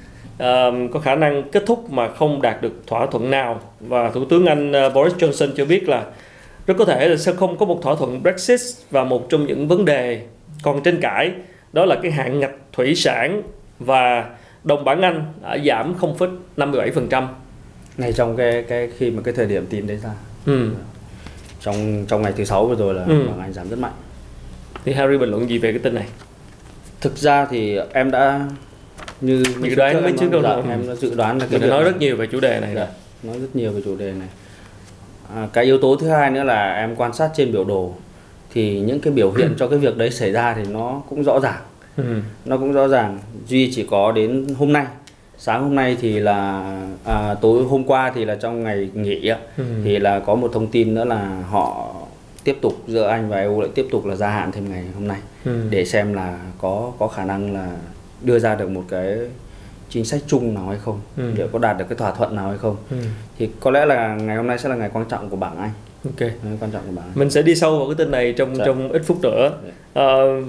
có 0.93 1.01
khả 1.03 1.15
năng 1.15 1.43
kết 1.53 1.63
thúc 1.67 1.91
mà 1.91 2.09
không 2.09 2.43
đạt 2.43 2.63
được 2.63 2.73
thỏa 2.87 3.07
thuận 3.07 3.31
nào 3.31 3.61
và 3.81 4.11
Thủ 4.11 4.25
tướng 4.25 4.47
Anh 4.47 4.73
uh, 4.87 4.95
Boris 4.95 5.15
Johnson 5.15 5.49
cho 5.57 5.65
biết 5.65 5.89
là 5.89 6.05
rất 6.67 6.75
có 6.79 6.85
thể 6.85 7.09
là 7.09 7.17
sẽ 7.17 7.33
không 7.33 7.59
có 7.59 7.67
một 7.67 7.81
thỏa 7.83 7.95
thuận 7.95 8.23
Brexit 8.23 8.61
và 8.91 9.05
một 9.05 9.31
trong 9.31 9.47
những 9.47 9.69
vấn 9.69 9.85
đề 9.85 10.23
còn 10.63 10.83
tranh 10.83 11.01
cãi 11.01 11.33
đó 11.73 11.85
là 11.85 11.97
cái 12.03 12.11
hạn 12.11 12.41
ngạch 12.41 12.55
thủy 12.73 12.95
sản 12.95 13.43
và 13.79 14.31
đồng 14.65 14.85
bảng 14.85 15.03
Anh 15.03 15.25
đã 15.43 15.59
giảm 15.67 15.95
0,57% 16.57 17.27
ngay 17.97 18.13
trong 18.13 18.37
cái 18.37 18.65
cái 18.69 18.91
khi 18.99 19.11
mà 19.11 19.23
cái 19.23 19.35
thời 19.35 19.47
điểm 19.47 19.67
tin 19.67 19.87
đấy 19.87 19.97
ra. 19.97 20.11
Ừ 20.47 20.71
trong 21.61 22.05
trong 22.09 22.23
ngày 22.23 22.33
thứ 22.37 22.45
sáu 22.45 22.67
vừa 22.67 22.75
rồi 22.75 22.95
là 22.95 23.05
ừ. 23.05 23.27
bảng 23.29 23.41
Anh 23.41 23.53
giảm 23.53 23.69
rất 23.69 23.79
mạnh. 23.79 23.93
Thì 24.85 24.93
Harry 24.93 25.19
bình 25.19 25.31
luận 25.31 25.51
gì 25.51 25.59
về 25.59 25.73
cái 25.73 25.79
tin 25.79 25.95
này? 25.95 26.07
Thực 27.01 27.17
ra 27.17 27.47
thì 27.51 27.79
em 27.93 28.11
đã 28.11 28.49
như 29.21 29.43
dự 29.63 29.75
đoán 29.75 30.03
mấy 30.03 30.13
trước 30.21 30.31
dạ, 30.43 30.63
em 30.69 30.97
dự 30.97 31.15
đoán 31.15 31.39
là 31.39 31.47
cái 31.51 31.61
Mình 31.61 31.69
nói 31.71 31.85
rất 31.85 31.99
nhiều 31.99 32.17
về 32.17 32.27
chủ 32.27 32.41
đề 32.41 32.61
này. 32.61 32.75
Dạ, 32.75 32.87
nói 33.23 33.39
rất 33.39 33.57
nhiều 33.57 33.73
về 33.73 33.81
chủ 33.85 33.97
đề 33.97 34.13
này. 34.13 34.29
À, 35.35 35.49
cái 35.53 35.65
yếu 35.65 35.79
tố 35.79 35.97
thứ 35.97 36.09
hai 36.09 36.31
nữa 36.31 36.45
là 36.45 36.75
em 36.75 36.97
quan 36.97 37.13
sát 37.13 37.31
trên 37.37 37.53
biểu 37.53 37.65
đồ 37.65 37.95
thì 38.53 38.81
những 38.81 39.01
cái 39.01 39.13
biểu 39.13 39.33
hiện 39.33 39.55
cho 39.59 39.69
cái 39.69 39.79
việc 39.79 39.97
đấy 39.97 40.11
xảy 40.11 40.33
ra 40.33 40.55
thì 40.55 40.63
nó 40.71 41.03
cũng 41.09 41.23
rõ 41.23 41.41
ràng. 41.41 41.61
Ừ. 41.97 42.05
Nó 42.45 42.57
cũng 42.57 42.73
rõ 42.73 42.89
ràng. 42.89 43.19
Duy 43.49 43.73
chỉ 43.75 43.87
có 43.91 44.13
đến 44.13 44.47
hôm 44.59 44.73
nay 44.73 44.87
sáng 45.39 45.63
hôm 45.63 45.75
nay 45.75 45.97
thì 46.01 46.21
là 46.21 46.73
à, 47.05 47.35
tối 47.35 47.65
hôm 47.65 47.85
qua 47.85 48.13
thì 48.15 48.25
là 48.25 48.35
trong 48.35 48.65
ngày 48.65 48.91
nghỉ 48.95 49.29
ừ. 49.57 49.65
thì 49.85 49.99
là 49.99 50.21
có 50.21 50.35
một 50.35 50.51
thông 50.53 50.67
tin 50.67 50.95
nữa 50.95 51.05
là 51.05 51.43
họ 51.51 51.95
tiếp 52.45 52.59
tục 52.61 52.73
giữa 52.87 53.09
Anh 53.09 53.29
và 53.29 53.41
EU 53.41 53.61
lại 53.61 53.71
tiếp 53.75 53.87
tục 53.91 54.07
là 54.07 54.15
gia 54.15 54.29
hạn 54.29 54.53
thêm 54.53 54.71
ngày 54.71 54.85
hôm 54.95 55.09
nay 55.09 55.19
ừ. 55.45 55.61
để 55.71 55.85
xem 55.85 56.15
là 56.15 56.39
có 56.59 56.93
có 56.99 57.09
khả 57.09 57.25
năng 57.25 57.55
là 57.55 57.77
đưa 58.23 58.39
ra 58.39 58.55
được 58.55 58.71
một 58.71 58.85
cái 58.89 59.19
chính 59.91 60.05
sách 60.05 60.21
chung 60.27 60.55
nào 60.55 60.69
hay 60.69 60.79
không 60.85 61.01
ừ. 61.17 61.33
để 61.37 61.49
có 61.53 61.59
đạt 61.59 61.79
được 61.79 61.85
cái 61.89 61.99
thỏa 61.99 62.13
thuận 62.13 62.37
nào 62.37 62.49
hay 62.49 62.59
không 62.59 62.77
ừ. 62.91 62.97
thì 63.39 63.49
có 63.61 63.71
lẽ 63.71 63.87
là 63.87 64.15
ngày 64.15 64.37
hôm 64.37 64.47
nay 64.47 64.59
sẽ 64.59 64.69
là 64.69 64.75
ngày 64.75 64.91
quan 64.93 65.05
trọng 65.09 65.31
của 65.31 65.37
bảng 65.37 65.57
Anh 65.57 65.71
ok 66.05 66.31
quan 66.61 66.71
trọng 66.71 66.83
của 66.87 66.93
bạn 66.97 67.07
mình 67.15 67.31
sẽ 67.31 67.43
đi 67.43 67.55
sâu 67.55 67.79
vào 67.79 67.89
cái 67.89 67.95
tin 67.95 68.11
này 68.11 68.33
trong 68.33 68.57
dạ. 68.57 68.65
trong 68.67 68.93
ít 68.93 69.03
phút 69.07 69.19
nữa 69.23 69.53
à, 69.95 70.07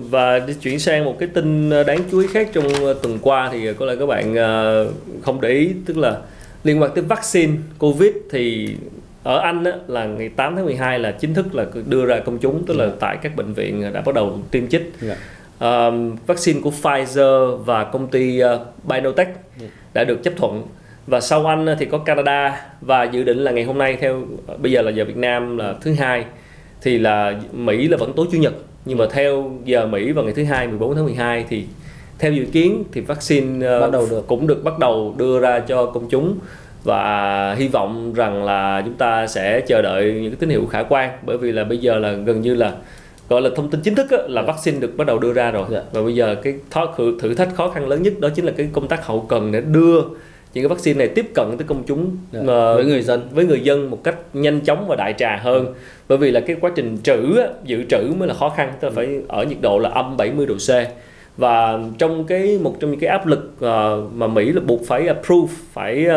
và 0.10 0.39
đi 0.39 0.54
chuyển 0.54 0.80
sang 0.80 1.06
một 1.06 1.16
cái 1.19 1.30
tin 1.33 1.69
đáng 1.69 2.00
chú 2.12 2.19
ý 2.19 2.27
khác 2.27 2.50
trong 2.54 2.66
tuần 3.04 3.19
qua 3.21 3.50
thì 3.51 3.74
có 3.74 3.86
lẽ 3.86 3.95
các 4.00 4.06
bạn 4.06 4.36
ờ, 4.36 4.88
không 5.22 5.42
để 5.42 5.50
ý 5.50 5.72
tức 5.86 5.98
là 5.98 6.18
liên 6.63 6.81
quan 6.81 6.92
tới 6.95 7.04
vaccine 7.04 7.54
covid 7.80 8.12
thì 8.31 8.75
ở 9.24 9.39
Anh 9.39 9.63
á, 9.63 9.72
là 9.88 10.06
ngày 10.06 10.30
8 10.30 10.56
tháng 10.56 10.65
12 10.65 11.00
là 11.00 11.12
chính 11.12 11.33
thức 11.33 11.56
là 11.56 11.65
đưa 11.86 12.06
ra 12.06 12.19
công 12.19 12.38
chúng 12.38 12.65
tức 12.65 12.77
là 12.77 12.83
yeah. 12.83 12.94
Dạ. 12.94 12.98
tại 13.00 13.18
các 13.22 13.36
bệnh 13.36 13.54
viện 13.54 13.94
đã 13.94 14.01
bắt 14.01 14.15
đầu 14.15 14.39
tiêm 14.51 14.68
chích 14.68 14.94
yeah. 15.01 15.18
Uh, 15.66 16.28
vaccine 16.28 16.60
của 16.62 16.72
Pfizer 16.82 17.56
và 17.56 17.84
công 17.84 18.08
ty 18.08 18.44
uh, 18.44 18.60
BioNTech 18.84 19.28
yeah. 19.60 19.72
đã 19.94 20.04
được 20.04 20.24
chấp 20.24 20.34
thuận. 20.38 20.64
Và 21.08 21.20
sau 21.20 21.46
Anh 21.46 21.68
thì 21.80 21.86
có 21.86 21.98
Canada. 21.98 22.66
Và 22.82 23.04
dự 23.04 23.24
định 23.24 23.38
là 23.38 23.52
ngày 23.52 23.64
hôm 23.64 23.78
nay 23.78 23.98
theo 24.02 24.24
bây 24.58 24.72
giờ 24.72 24.82
là 24.82 24.92
giờ 24.92 25.06
Việt 25.06 25.18
Nam 25.18 25.58
là 25.58 25.74
thứ 25.82 25.94
hai 25.94 26.26
thì 26.82 26.98
là 26.98 27.34
Mỹ 27.52 27.88
là 27.88 27.98
vẫn 27.98 28.14
tối 28.16 28.28
chủ 28.32 28.38
nhật. 28.38 28.54
Nhưng 28.86 28.98
mà 28.98 29.06
theo 29.12 29.52
giờ 29.66 29.88
Mỹ 29.88 30.12
vào 30.12 30.26
ngày 30.26 30.34
thứ 30.34 30.44
hai 30.44 30.68
14 30.68 30.96
tháng 30.96 31.06
12 31.06 31.46
thì 31.50 31.66
theo 32.20 32.32
dự 32.32 32.46
kiến 32.46 32.84
thì 32.92 33.02
vaccine 33.02 33.68
ờ, 33.68 33.82
bắt 33.82 33.92
đầu 33.92 34.08
được. 34.10 34.28
cũng 34.28 34.48
được 34.48 34.64
bắt 34.64 34.80
đầu 34.80 35.16
đưa 35.18 35.40
ra 35.40 35.60
cho 35.60 35.86
công 35.86 36.10
chúng. 36.10 36.36
Và 36.84 37.54
hy 37.54 37.68
vọng 37.68 38.14
rằng 38.14 38.44
là 38.44 38.82
chúng 38.86 38.94
ta 38.94 39.28
sẽ 39.28 39.62
chờ 39.62 39.82
đợi 39.82 40.14
những 40.14 40.32
cái 40.32 40.38
tín 40.40 40.50
hiệu 40.50 40.66
khả 40.66 40.84
quan. 40.84 41.10
Bởi 41.26 41.38
vì 41.38 41.52
là 41.52 41.64
bây 41.64 41.78
giờ 41.78 41.98
là 41.98 42.12
gần 42.12 42.42
như 42.42 42.56
là 42.56 42.74
gọi 43.30 43.42
là 43.42 43.50
thông 43.56 43.70
tin 43.70 43.81
chính 43.81 43.96
thức 43.96 44.12
á, 44.12 44.18
là 44.28 44.42
vaccine 44.42 44.80
được 44.80 44.98
bắt 44.98 45.08
đầu 45.08 45.20
đưa 45.20 45.34
ra 45.34 45.52
rồi 45.52 45.66
yeah. 45.72 45.84
Dạ. 45.84 45.90
và 45.92 46.02
bây 46.02 46.16
giờ 46.16 46.36
cái 46.44 46.54
thử 47.20 47.34
thách 47.34 47.56
khó 47.56 47.70
khăn 47.70 47.88
lớn 47.88 48.04
nhất 48.04 48.14
đó 48.20 48.30
chính 48.36 48.46
là 48.46 48.52
cái 48.58 48.70
công 48.74 48.88
tác 48.88 49.06
hậu 49.06 49.26
cần 49.30 49.52
để 49.52 49.62
đưa 49.62 50.02
những 50.54 50.64
cái 50.64 50.70
vaccine 50.70 50.98
này 50.98 51.08
tiếp 51.08 51.26
cận 51.34 51.58
tới 51.58 51.68
công 51.68 51.84
chúng 51.88 52.18
yeah, 52.34 52.46
dạ, 52.46 52.72
uh, 52.72 52.76
với 52.76 52.86
người 52.86 53.02
dân 53.02 53.28
với 53.31 53.46
người 53.46 53.60
dân 53.60 53.90
một 53.90 54.04
cách 54.04 54.16
nhanh 54.34 54.62
chóng 54.62 54.88
và 54.88 54.96
đại 54.96 55.14
trà 55.18 55.40
hơn 55.44 55.74
bởi 56.08 56.18
vì 56.18 56.31
là 56.31 56.40
cái 56.40 56.56
quá 56.62 56.72
trình 56.76 56.98
trữ 57.04 57.36
dự 57.64 57.84
trữ 57.90 58.14
mới 58.18 58.28
là 58.28 58.34
khó 58.34 58.50
khăn 58.50 58.74
tức 58.80 58.88
là 58.88 58.94
phải 58.96 59.20
ở 59.28 59.44
nhiệt 59.44 59.58
độ 59.62 59.80
là 59.80 59.90
âm 59.90 60.18
70 60.18 60.46
độ 60.46 60.56
C 60.56 60.70
và 61.38 61.80
trong 61.98 62.24
cái 62.24 62.60
một 62.62 62.75
trong 62.80 62.92
những 62.92 63.00
cái 63.00 63.10
áp 63.10 63.28
lực 63.28 63.52
uh, 63.56 64.14
mà 64.14 64.28
Mỹ 64.28 64.52
là 64.52 64.62
buộc 64.62 64.82
phải 64.88 65.08
approve 65.08 65.54
phải 65.74 66.08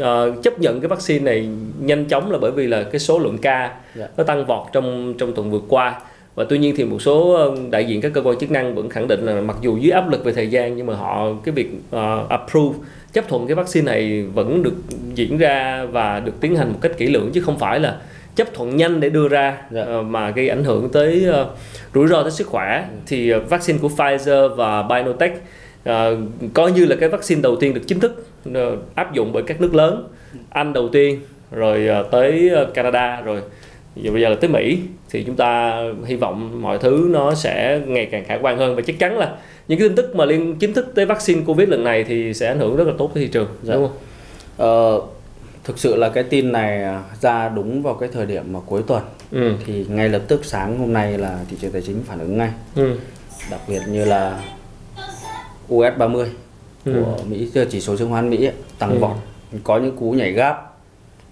uh, 0.00 0.42
chấp 0.42 0.60
nhận 0.60 0.80
cái 0.80 0.88
vaccine 0.88 1.24
này 1.24 1.48
nhanh 1.80 2.04
chóng 2.04 2.30
là 2.30 2.38
bởi 2.38 2.50
vì 2.50 2.66
là 2.66 2.82
cái 2.82 2.98
số 2.98 3.18
lượng 3.18 3.38
ca 3.38 3.58
yeah. 3.60 3.72
Dạ. 3.94 4.08
nó 4.16 4.24
tăng 4.24 4.46
vọt 4.46 4.66
trong 4.72 5.14
trong 5.18 5.32
tuần 5.32 5.50
vừa 5.50 5.60
qua 5.68 6.00
và 6.36 6.44
tuy 6.48 6.58
nhiên 6.58 6.74
thì 6.76 6.84
một 6.84 7.02
số 7.02 7.48
đại 7.70 7.84
diện 7.84 8.00
các 8.00 8.12
cơ 8.14 8.22
quan 8.22 8.38
chức 8.38 8.50
năng 8.50 8.74
vẫn 8.74 8.88
khẳng 8.88 9.08
định 9.08 9.26
là 9.26 9.40
mặc 9.40 9.56
dù 9.60 9.76
dưới 9.76 9.90
áp 9.90 10.10
lực 10.10 10.24
về 10.24 10.32
thời 10.32 10.50
gian 10.50 10.76
nhưng 10.76 10.86
mà 10.86 10.94
họ 10.94 11.28
cái 11.44 11.54
việc 11.54 11.70
uh, 11.96 12.28
approve 12.28 12.78
chấp 13.12 13.28
thuận 13.28 13.46
cái 13.46 13.54
vaccine 13.54 13.92
này 13.92 14.22
vẫn 14.22 14.62
được 14.62 14.74
diễn 15.14 15.38
ra 15.38 15.86
và 15.92 16.20
được 16.20 16.40
tiến 16.40 16.56
hành 16.56 16.72
một 16.72 16.78
cách 16.80 16.92
kỹ 16.98 17.06
lưỡng 17.06 17.30
chứ 17.32 17.40
không 17.40 17.58
phải 17.58 17.80
là 17.80 18.00
chấp 18.34 18.54
thuận 18.54 18.76
nhanh 18.76 19.00
để 19.00 19.08
đưa 19.08 19.28
ra 19.28 19.58
dạ. 19.70 19.82
uh, 19.82 20.06
mà 20.06 20.30
gây 20.30 20.48
ảnh 20.48 20.64
hưởng 20.64 20.88
tới 20.92 21.26
uh, 21.30 21.46
rủi 21.94 22.08
ro 22.08 22.22
tới 22.22 22.30
sức 22.30 22.46
khỏe 22.46 22.84
ừ. 22.90 22.96
thì 23.06 23.34
uh, 23.34 23.50
vaccine 23.50 23.78
của 23.82 23.88
Pfizer 23.96 24.54
và 24.54 24.82
BioNTech 24.82 25.42
uh, 25.88 25.92
coi 26.54 26.72
như 26.72 26.84
là 26.84 26.96
cái 26.96 27.08
vaccine 27.08 27.40
đầu 27.40 27.56
tiên 27.56 27.74
được 27.74 27.82
chính 27.86 28.00
thức 28.00 28.26
uh, 28.48 28.54
áp 28.94 29.14
dụng 29.14 29.32
bởi 29.32 29.42
các 29.42 29.60
nước 29.60 29.74
lớn 29.74 30.08
Anh 30.50 30.72
đầu 30.72 30.88
tiên 30.88 31.20
rồi 31.50 31.88
uh, 32.00 32.10
tới 32.10 32.50
Canada 32.74 33.20
rồi 33.20 33.42
giờ 33.96 34.12
bây 34.12 34.22
giờ 34.22 34.28
là 34.28 34.36
tới 34.40 34.50
Mỹ 34.50 34.78
thì 35.10 35.22
chúng 35.22 35.36
ta 35.36 35.80
hy 36.06 36.16
vọng 36.16 36.62
mọi 36.62 36.78
thứ 36.78 37.08
nó 37.10 37.34
sẽ 37.34 37.80
ngày 37.86 38.06
càng 38.06 38.24
khả 38.24 38.38
quan 38.42 38.58
hơn 38.58 38.76
và 38.76 38.82
chắc 38.86 38.98
chắn 38.98 39.18
là 39.18 39.36
những 39.68 39.78
cái 39.78 39.88
tin 39.88 39.96
tức 39.96 40.16
mà 40.16 40.24
liên 40.24 40.56
chính 40.58 40.74
thức 40.74 40.92
tới 40.94 41.06
vaccine 41.06 41.42
covid 41.46 41.68
lần 41.68 41.84
này 41.84 42.04
thì 42.04 42.34
sẽ 42.34 42.48
ảnh 42.48 42.58
hưởng 42.58 42.76
rất 42.76 42.86
là 42.86 42.92
tốt 42.98 43.10
tới 43.14 43.24
thị 43.24 43.30
trường 43.32 43.48
dạ. 43.62 43.74
đúng 43.74 43.88
không? 43.88 43.96
Ờ, 44.56 45.00
thực 45.64 45.78
sự 45.78 45.96
là 45.96 46.08
cái 46.08 46.24
tin 46.24 46.52
này 46.52 46.94
ra 47.20 47.48
đúng 47.48 47.82
vào 47.82 47.94
cái 47.94 48.08
thời 48.12 48.26
điểm 48.26 48.52
mà 48.52 48.60
cuối 48.66 48.82
tuần 48.86 49.02
ừ. 49.32 49.52
thì 49.66 49.86
ngay 49.88 50.08
lập 50.08 50.22
tức 50.28 50.44
sáng 50.44 50.78
hôm 50.78 50.92
nay 50.92 51.18
là 51.18 51.38
thị 51.50 51.56
trường 51.60 51.72
tài 51.72 51.82
chính 51.82 52.02
phản 52.06 52.18
ứng 52.18 52.38
ngay 52.38 52.50
ừ. 52.74 52.96
đặc 53.50 53.60
biệt 53.68 53.80
như 53.88 54.04
là 54.04 54.40
US 55.74 55.98
30 55.98 56.30
ừ. 56.84 56.92
của 56.94 57.16
Mỹ 57.28 57.50
chỉ 57.70 57.80
số 57.80 57.96
chứng 57.96 58.10
khoán 58.10 58.30
Mỹ 58.30 58.50
tăng 58.78 58.90
ừ. 58.90 58.98
vọt 58.98 59.16
có 59.64 59.78
những 59.78 59.96
cú 59.96 60.10
nhảy 60.10 60.32
gáp 60.32 60.65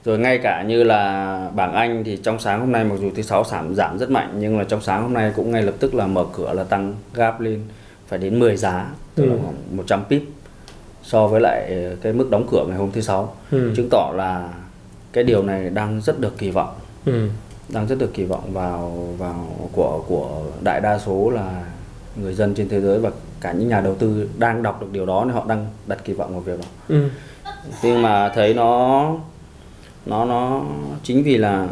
rồi 0.04 0.18
ngay 0.18 0.38
cả 0.38 0.62
như 0.62 0.82
là 0.82 1.50
bảng 1.54 1.72
Anh 1.74 2.04
thì 2.04 2.16
trong 2.16 2.38
sáng 2.38 2.60
hôm 2.60 2.72
nay 2.72 2.84
mặc 2.84 2.96
dù 3.00 3.10
thứ 3.14 3.22
sáu 3.22 3.44
giảm 3.44 3.74
giảm 3.74 3.98
rất 3.98 4.10
mạnh 4.10 4.34
nhưng 4.38 4.58
là 4.58 4.64
trong 4.64 4.80
sáng 4.80 5.02
hôm 5.02 5.12
nay 5.12 5.32
cũng 5.36 5.50
ngay 5.50 5.62
lập 5.62 5.74
tức 5.78 5.94
là 5.94 6.06
mở 6.06 6.24
cửa 6.32 6.52
là 6.52 6.64
tăng 6.64 6.94
gap 7.14 7.40
lên 7.40 7.60
phải 8.06 8.18
đến 8.18 8.38
10 8.38 8.56
giá 8.56 8.90
tức 9.14 9.24
ừ. 9.24 9.28
là 9.30 9.36
khoảng 9.42 9.76
100 9.76 10.04
pip 10.04 10.22
so 11.02 11.26
với 11.26 11.40
lại 11.40 11.72
cái 12.02 12.12
mức 12.12 12.30
đóng 12.30 12.46
cửa 12.50 12.64
ngày 12.68 12.78
hôm 12.78 12.90
thứ 12.92 13.00
sáu 13.00 13.36
ừ. 13.50 13.72
chứng 13.76 13.88
tỏ 13.90 14.12
là 14.16 14.48
cái 15.12 15.24
điều 15.24 15.42
này 15.42 15.70
đang 15.70 16.00
rất 16.00 16.20
được 16.20 16.38
kỳ 16.38 16.50
vọng 16.50 16.74
ừ. 17.06 17.28
đang 17.68 17.86
rất 17.86 17.98
được 17.98 18.14
kỳ 18.14 18.24
vọng 18.24 18.52
vào 18.52 19.08
vào 19.18 19.48
của 19.72 20.04
của 20.06 20.42
đại 20.64 20.80
đa 20.80 20.98
số 20.98 21.30
là 21.30 21.64
người 22.16 22.34
dân 22.34 22.54
trên 22.54 22.68
thế 22.68 22.80
giới 22.80 22.98
và 22.98 23.10
cả 23.40 23.52
những 23.52 23.68
nhà 23.68 23.80
đầu 23.80 23.94
tư 23.94 24.28
đang 24.38 24.62
đọc 24.62 24.80
được 24.80 24.88
điều 24.92 25.06
đó 25.06 25.24
nên 25.24 25.34
họ 25.34 25.44
đang 25.48 25.66
đặt 25.86 25.98
kỳ 26.04 26.12
vọng 26.12 26.32
vào 26.32 26.40
việc 26.40 26.58
đó 26.58 26.66
ừ. 26.88 27.08
nhưng 27.82 28.02
mà 28.02 28.28
thấy 28.34 28.54
nó 28.54 29.10
nó 30.06 30.24
nó 30.24 30.64
chính 31.02 31.22
vì 31.22 31.36
là 31.36 31.68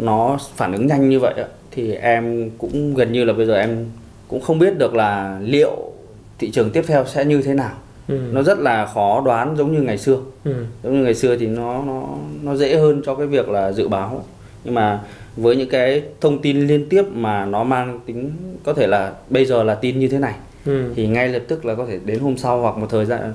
nó 0.00 0.38
phản 0.56 0.72
ứng 0.72 0.86
nhanh 0.86 1.08
như 1.08 1.20
vậy 1.20 1.34
thì 1.70 1.94
em 1.94 2.50
cũng 2.58 2.94
gần 2.94 3.12
như 3.12 3.24
là 3.24 3.32
bây 3.32 3.46
giờ 3.46 3.54
em 3.54 3.86
cũng 4.28 4.40
không 4.40 4.58
biết 4.58 4.78
được 4.78 4.94
là 4.94 5.38
liệu 5.42 5.92
thị 6.38 6.50
trường 6.50 6.70
tiếp 6.70 6.84
theo 6.86 7.04
sẽ 7.06 7.24
như 7.24 7.42
thế 7.42 7.54
nào 7.54 7.72
ừ. 8.08 8.18
nó 8.32 8.42
rất 8.42 8.58
là 8.58 8.86
khó 8.86 9.22
đoán 9.24 9.56
giống 9.56 9.72
như 9.72 9.82
ngày 9.82 9.98
xưa 9.98 10.18
ừ. 10.44 10.64
giống 10.82 10.98
như 10.98 11.04
ngày 11.04 11.14
xưa 11.14 11.36
thì 11.36 11.46
nó 11.46 11.82
nó 11.82 12.02
nó 12.42 12.56
dễ 12.56 12.76
hơn 12.76 13.02
cho 13.06 13.14
cái 13.14 13.26
việc 13.26 13.48
là 13.48 13.72
dự 13.72 13.88
báo 13.88 14.24
nhưng 14.64 14.74
mà 14.74 15.00
với 15.36 15.56
những 15.56 15.68
cái 15.68 16.02
thông 16.20 16.42
tin 16.42 16.66
liên 16.66 16.88
tiếp 16.88 17.02
mà 17.12 17.46
nó 17.46 17.64
mang 17.64 18.00
tính 18.06 18.32
có 18.64 18.72
thể 18.72 18.86
là 18.86 19.12
bây 19.30 19.44
giờ 19.44 19.62
là 19.62 19.74
tin 19.74 19.98
như 19.98 20.08
thế 20.08 20.18
này 20.18 20.34
ừ. 20.66 20.92
thì 20.96 21.06
ngay 21.06 21.28
lập 21.28 21.42
tức 21.48 21.64
là 21.64 21.74
có 21.74 21.86
thể 21.86 21.98
đến 22.04 22.18
hôm 22.18 22.36
sau 22.36 22.60
hoặc 22.60 22.76
một 22.76 22.86
thời 22.90 23.06
gian 23.06 23.32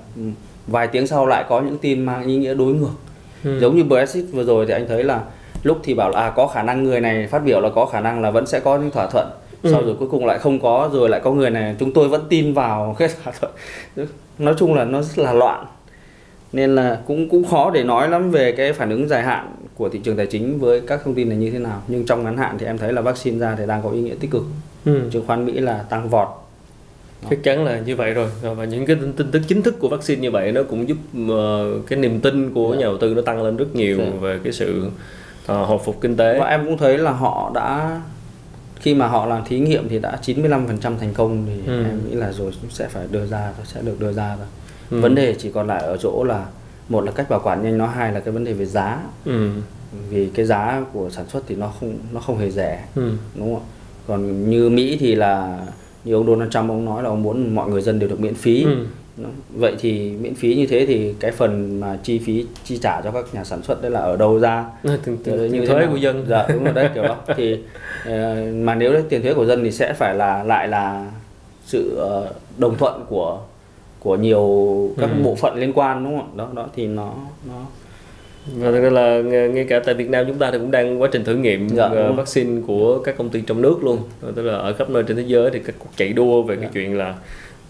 vài 0.67 0.87
tiếng 0.87 1.07
sau 1.07 1.25
lại 1.25 1.45
có 1.49 1.61
những 1.61 1.77
tin 1.77 2.05
mang 2.05 2.23
ý 2.23 2.37
nghĩa 2.37 2.53
đối 2.53 2.73
ngược 2.73 2.93
ừ. 3.43 3.59
giống 3.59 3.75
như 3.75 3.83
Brexit 3.83 4.25
vừa 4.31 4.43
rồi 4.43 4.65
thì 4.65 4.73
anh 4.73 4.87
thấy 4.87 5.03
là 5.03 5.21
lúc 5.63 5.79
thì 5.83 5.93
bảo 5.93 6.09
là 6.09 6.21
à, 6.21 6.33
có 6.35 6.47
khả 6.47 6.63
năng 6.63 6.83
người 6.83 6.99
này 6.99 7.27
phát 7.27 7.39
biểu 7.45 7.61
là 7.61 7.69
có 7.69 7.85
khả 7.85 7.99
năng 7.99 8.21
là 8.21 8.31
vẫn 8.31 8.45
sẽ 8.45 8.59
có 8.59 8.77
những 8.77 8.91
thỏa 8.91 9.07
thuận 9.07 9.27
ừ. 9.63 9.71
sau 9.71 9.81
rồi 9.81 9.95
cuối 9.99 10.07
cùng 10.11 10.25
lại 10.25 10.39
không 10.39 10.59
có 10.59 10.89
rồi 10.93 11.09
lại 11.09 11.21
có 11.23 11.31
người 11.31 11.49
này 11.49 11.75
chúng 11.79 11.93
tôi 11.93 12.07
vẫn 12.07 12.21
tin 12.29 12.53
vào 12.53 12.95
cái 12.99 13.09
thỏa 13.23 13.33
thuận 13.39 13.51
nói 14.37 14.53
chung 14.57 14.73
là 14.73 14.85
nó 14.85 15.01
rất 15.01 15.23
là 15.23 15.33
loạn 15.33 15.65
nên 16.53 16.75
là 16.75 16.99
cũng 17.07 17.29
cũng 17.29 17.45
khó 17.45 17.71
để 17.71 17.83
nói 17.83 18.09
lắm 18.09 18.31
về 18.31 18.51
cái 18.51 18.73
phản 18.73 18.89
ứng 18.89 19.07
dài 19.07 19.23
hạn 19.23 19.55
của 19.75 19.89
thị 19.89 19.99
trường 20.03 20.17
tài 20.17 20.25
chính 20.25 20.59
với 20.59 20.81
các 20.81 21.01
thông 21.03 21.15
tin 21.15 21.29
này 21.29 21.37
như 21.37 21.51
thế 21.51 21.59
nào 21.59 21.81
nhưng 21.87 22.05
trong 22.05 22.23
ngắn 22.23 22.37
hạn 22.37 22.57
thì 22.59 22.65
em 22.65 22.77
thấy 22.77 22.93
là 22.93 23.01
vaccine 23.01 23.39
ra 23.39 23.55
thì 23.57 23.63
đang 23.67 23.81
có 23.83 23.89
ý 23.89 24.01
nghĩa 24.01 24.15
tích 24.19 24.31
cực 24.31 24.43
ừ. 24.85 25.01
chứng 25.11 25.27
khoán 25.27 25.45
Mỹ 25.45 25.53
là 25.53 25.85
tăng 25.89 26.09
vọt 26.09 26.27
chắc 27.29 27.43
chắn 27.43 27.63
là 27.63 27.79
như 27.79 27.95
vậy 27.95 28.13
rồi 28.13 28.29
và 28.41 28.65
những 28.65 28.85
cái 28.85 28.95
tin, 28.95 29.13
tin 29.13 29.31
tức 29.31 29.41
chính 29.47 29.61
thức 29.61 29.75
của 29.79 29.89
vaccine 29.89 30.21
như 30.21 30.31
vậy 30.31 30.51
nó 30.51 30.63
cũng 30.63 30.89
giúp 30.89 30.97
uh, 31.21 31.87
cái 31.87 31.99
niềm 31.99 32.19
tin 32.19 32.53
của 32.53 32.67
yeah. 32.67 32.73
Dạ. 32.73 32.79
nhà 32.79 32.85
đầu 32.85 32.97
tư 32.97 33.13
nó 33.13 33.21
tăng 33.21 33.43
lên 33.43 33.57
rất 33.57 33.75
nhiều 33.75 33.99
yeah. 33.99 34.13
Dạ. 34.13 34.19
về 34.21 34.39
cái 34.43 34.53
sự 34.53 34.85
uh, 34.87 35.47
hồi 35.47 35.79
phục 35.85 36.01
kinh 36.01 36.17
tế 36.17 36.39
và 36.39 36.45
em 36.45 36.65
cũng 36.65 36.77
thấy 36.77 36.97
là 36.97 37.11
họ 37.11 37.51
đã 37.55 38.01
khi 38.81 38.95
mà 38.95 39.07
họ 39.07 39.25
làm 39.25 39.43
thí 39.45 39.59
nghiệm 39.59 39.89
thì 39.89 39.99
đã 39.99 40.17
95% 40.25 40.77
thành 40.79 41.13
công 41.13 41.45
thì 41.45 41.71
ừ. 41.71 41.83
em 41.83 41.99
nghĩ 42.09 42.15
là 42.15 42.31
rồi 42.31 42.51
sẽ 42.69 42.87
phải 42.87 43.05
đưa 43.11 43.25
ra 43.25 43.51
sẽ 43.63 43.81
được 43.81 43.99
đưa 43.99 44.13
ra 44.13 44.35
rồi 44.35 44.47
ừ. 44.91 45.01
vấn 45.01 45.15
đề 45.15 45.35
chỉ 45.37 45.51
còn 45.51 45.67
lại 45.67 45.81
ở 45.83 45.97
chỗ 45.97 46.23
là 46.23 46.45
một 46.89 47.01
là 47.01 47.11
cách 47.11 47.29
bảo 47.29 47.41
quản 47.43 47.63
nhanh 47.63 47.77
nó 47.77 47.87
hai 47.87 48.11
là 48.11 48.19
cái 48.19 48.31
vấn 48.31 48.43
đề 48.43 48.53
về 48.53 48.65
giá 48.65 49.03
ừ. 49.25 49.49
vì 50.09 50.29
cái 50.33 50.45
giá 50.45 50.85
của 50.93 51.09
sản 51.09 51.25
xuất 51.29 51.43
thì 51.47 51.55
nó 51.55 51.71
không 51.79 51.97
nó 52.11 52.19
không 52.19 52.37
hề 52.37 52.51
rẻ 52.51 52.83
ừ. 52.95 53.11
đúng 53.35 53.55
không 53.55 53.63
còn 54.07 54.49
như 54.49 54.69
Mỹ 54.69 54.97
thì 54.99 55.15
là 55.15 55.59
như 56.03 56.13
ông 56.13 56.27
Donald 56.27 56.51
Trump 56.51 56.69
ông 56.69 56.85
nói 56.85 57.03
là 57.03 57.09
ông 57.09 57.23
muốn 57.23 57.55
mọi 57.55 57.69
người 57.69 57.81
dân 57.81 57.99
đều 57.99 58.09
được 58.09 58.19
miễn 58.19 58.33
phí. 58.33 58.63
Ừ. 58.63 59.25
vậy 59.55 59.75
thì 59.79 60.11
miễn 60.11 60.35
phí 60.35 60.55
như 60.55 60.65
thế 60.67 60.85
thì 60.85 61.13
cái 61.19 61.31
phần 61.31 61.79
mà 61.79 61.99
chi 62.03 62.19
phí 62.19 62.45
chi 62.63 62.77
trả 62.77 63.01
cho 63.01 63.11
các 63.11 63.25
nhà 63.33 63.43
sản 63.43 63.61
xuất 63.63 63.81
đấy 63.81 63.91
là 63.91 63.99
ở 63.99 64.17
đâu 64.17 64.39
ra? 64.39 64.65
Tiền, 64.83 65.17
tiền, 65.23 65.51
như 65.51 65.65
thuế 65.65 65.87
của 65.91 65.95
dân. 65.97 66.25
Dạ 66.29 66.47
đúng 66.53 66.63
rồi 66.63 66.73
đấy 66.73 66.89
kiểu 66.93 67.03
đó. 67.03 67.17
Thì 67.37 67.59
ờ, 68.05 68.35
mà 68.53 68.75
nếu 68.75 68.93
đấy 68.93 69.03
tiền 69.09 69.21
thuế 69.21 69.33
của 69.33 69.45
dân 69.45 69.63
thì 69.63 69.71
sẽ 69.71 69.93
phải 69.93 70.15
là 70.15 70.43
lại 70.43 70.67
là 70.67 71.11
sự 71.65 71.95
ờ, 71.97 72.33
đồng 72.57 72.77
thuận 72.77 73.05
của 73.09 73.39
của 73.99 74.15
nhiều 74.15 74.45
các 74.97 75.09
ừ. 75.17 75.23
bộ 75.23 75.35
phận 75.35 75.55
liên 75.55 75.73
quan 75.73 76.03
đúng 76.03 76.17
không 76.17 76.37
đó 76.37 76.47
đó 76.53 76.67
thì 76.75 76.87
nó 76.87 77.13
nó 77.47 77.65
và 78.45 78.71
thực 78.71 78.81
ra 78.81 78.89
là 78.89 79.21
ngay 79.47 79.65
cả 79.69 79.79
tại 79.85 79.95
Việt 79.95 80.09
Nam 80.09 80.25
chúng 80.27 80.37
ta 80.37 80.51
thì 80.51 80.57
cũng 80.57 80.71
đang 80.71 81.01
quá 81.01 81.09
trình 81.11 81.23
thử 81.23 81.35
nghiệm 81.35 81.69
dạ, 81.69 81.85
uh, 81.85 82.15
vaccine 82.15 82.61
của 82.67 82.99
các 82.99 83.17
công 83.17 83.29
ty 83.29 83.41
trong 83.41 83.61
nước 83.61 83.83
luôn. 83.83 83.99
Tức 84.35 84.41
là 84.41 84.53
ở 84.53 84.73
khắp 84.73 84.89
nơi 84.89 85.03
trên 85.07 85.17
thế 85.17 85.23
giới 85.27 85.49
thì 85.53 85.59
các 85.59 85.75
cuộc 85.79 85.89
chạy 85.95 86.13
đua 86.13 86.41
về 86.41 86.55
dạ. 86.55 86.61
cái 86.61 86.69
chuyện 86.73 86.97
là 86.97 87.15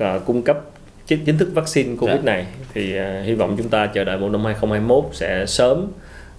uh, 0.04 0.26
cung 0.26 0.42
cấp 0.42 0.62
chính, 1.08 1.26
chính 1.26 1.38
thức 1.38 1.50
vaccine 1.54 1.96
covid 1.96 2.16
dạ. 2.16 2.34
này 2.34 2.46
thì 2.74 2.94
uh, 3.00 3.26
hy 3.26 3.34
vọng 3.34 3.56
chúng 3.58 3.70
ta 3.70 3.88
chờ 3.88 4.04
đợi 4.04 4.18
một 4.18 4.30
năm 4.30 4.46
2021 4.46 5.04
sẽ 5.14 5.46
sớm 5.46 5.88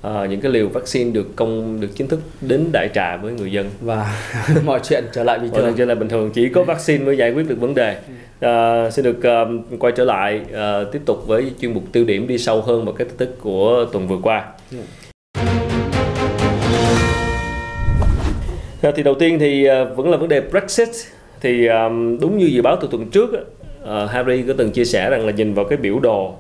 uh, 0.06 0.30
những 0.30 0.40
cái 0.40 0.52
liều 0.52 0.68
vaccine 0.68 1.10
được 1.10 1.36
công 1.36 1.80
được 1.80 1.88
chính 1.94 2.08
thức 2.08 2.20
đến 2.40 2.68
đại 2.72 2.88
trà 2.94 3.16
với 3.16 3.32
người 3.32 3.52
dân. 3.52 3.70
Và 3.80 4.24
mọi 4.64 4.80
chuyện 4.84 5.04
trở 5.12 5.24
lại 5.24 5.38
bình 5.38 5.50
thường. 5.54 5.74
trở 5.76 5.84
lại 5.84 5.96
bình 5.96 6.08
thường 6.08 6.30
chỉ 6.34 6.48
có 6.48 6.62
vaccine 6.62 7.04
mới 7.04 7.16
giải 7.16 7.32
quyết 7.32 7.48
được 7.48 7.60
vấn 7.60 7.74
đề 7.74 7.96
uh, 8.46 8.92
xin 8.92 9.04
được 9.04 9.18
uh, 9.18 9.80
quay 9.80 9.92
trở 9.96 10.04
lại 10.04 10.40
uh, 10.44 10.92
tiếp 10.92 11.00
tục 11.06 11.26
với 11.26 11.52
chuyên 11.60 11.74
mục 11.74 11.84
tiêu 11.92 12.04
điểm 12.04 12.26
đi 12.26 12.38
sâu 12.38 12.62
hơn 12.62 12.84
vào 12.84 12.94
các 12.94 13.08
tin 13.08 13.16
tức 13.16 13.36
của 13.40 13.86
tuần 13.92 14.08
vừa 14.08 14.18
qua 14.22 14.44
yeah. 18.82 18.94
thì 18.96 19.02
đầu 19.02 19.14
tiên 19.14 19.38
thì 19.38 19.68
vẫn 19.96 20.10
là 20.10 20.16
vấn 20.16 20.28
đề 20.28 20.40
Brexit 20.40 20.88
thì 21.40 21.68
đúng 22.20 22.38
như 22.38 22.46
dự 22.46 22.62
báo 22.62 22.76
từ 22.80 22.88
tuần 22.90 23.10
trước 23.10 23.30
Harry 24.08 24.42
có 24.42 24.54
từng 24.58 24.70
chia 24.70 24.84
sẻ 24.84 25.10
rằng 25.10 25.26
là 25.26 25.32
nhìn 25.32 25.54
vào 25.54 25.64
cái 25.64 25.78
biểu 25.78 26.00
đồ 26.00 26.34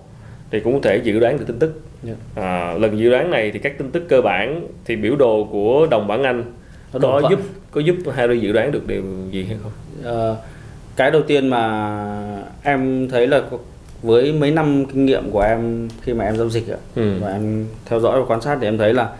thì 0.50 0.60
cũng 0.60 0.74
có 0.74 0.80
thể 0.82 0.96
dự 0.96 1.20
đoán 1.20 1.38
được 1.38 1.44
tin 1.46 1.58
tức 1.58 1.80
yeah. 2.06 2.18
à, 2.34 2.74
lần 2.78 2.98
dự 2.98 3.10
đoán 3.10 3.30
này 3.30 3.50
thì 3.50 3.58
các 3.58 3.78
tin 3.78 3.90
tức 3.90 4.04
cơ 4.08 4.20
bản 4.20 4.68
thì 4.84 4.96
biểu 4.96 5.16
đồ 5.16 5.48
của 5.50 5.86
đồng 5.90 6.06
bảng 6.06 6.22
Anh 6.22 6.44
có 7.02 7.22
giúp 7.30 7.40
có 7.70 7.80
giúp 7.80 7.96
Harry 8.14 8.38
dự 8.38 8.52
đoán 8.52 8.72
được 8.72 8.86
điều 8.86 9.02
gì 9.30 9.44
hay 9.44 9.56
không? 9.62 9.72
À, 10.04 10.36
cái 10.96 11.10
đầu 11.10 11.22
tiên 11.22 11.48
mà 11.48 12.52
em 12.62 13.08
thấy 13.08 13.26
là 13.26 13.42
với 14.02 14.32
mấy 14.32 14.50
năm 14.50 14.84
kinh 14.84 15.06
nghiệm 15.06 15.30
của 15.30 15.40
em 15.40 15.88
khi 16.02 16.14
mà 16.14 16.24
em 16.24 16.36
giao 16.36 16.50
dịch 16.50 16.64
ừ. 16.94 17.18
và 17.20 17.32
em 17.32 17.66
theo 17.84 18.00
dõi 18.00 18.20
và 18.20 18.26
quan 18.26 18.40
sát 18.40 18.58
thì 18.60 18.66
em 18.66 18.78
thấy 18.78 18.94
là 18.94 19.10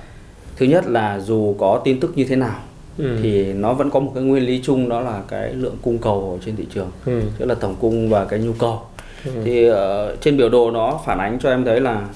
thứ 0.56 0.66
nhất 0.66 0.86
là 0.86 1.20
dù 1.20 1.56
có 1.58 1.80
tin 1.84 2.00
tức 2.00 2.12
như 2.16 2.24
thế 2.24 2.36
nào 2.36 2.58
ừ. 2.98 3.18
thì 3.22 3.52
nó 3.52 3.74
vẫn 3.74 3.90
có 3.90 4.00
một 4.00 4.12
cái 4.14 4.24
nguyên 4.24 4.46
lý 4.46 4.60
chung 4.64 4.88
đó 4.88 5.00
là 5.00 5.22
cái 5.28 5.52
lượng 5.52 5.76
cung 5.82 5.98
cầu 5.98 6.38
ở 6.40 6.44
trên 6.46 6.56
thị 6.56 6.66
trường 6.74 6.90
ừ. 7.06 7.22
tức 7.38 7.46
là 7.46 7.54
tổng 7.54 7.76
cung 7.80 8.08
và 8.08 8.24
cái 8.24 8.38
nhu 8.38 8.52
cầu 8.52 8.80
ừ. 9.24 9.30
thì 9.44 9.70
uh, 9.70 9.76
trên 10.20 10.36
biểu 10.36 10.48
đồ 10.48 10.70
nó 10.70 11.00
phản 11.06 11.18
ánh 11.18 11.38
cho 11.38 11.50
em 11.50 11.64
thấy 11.64 11.80
là 11.80 12.08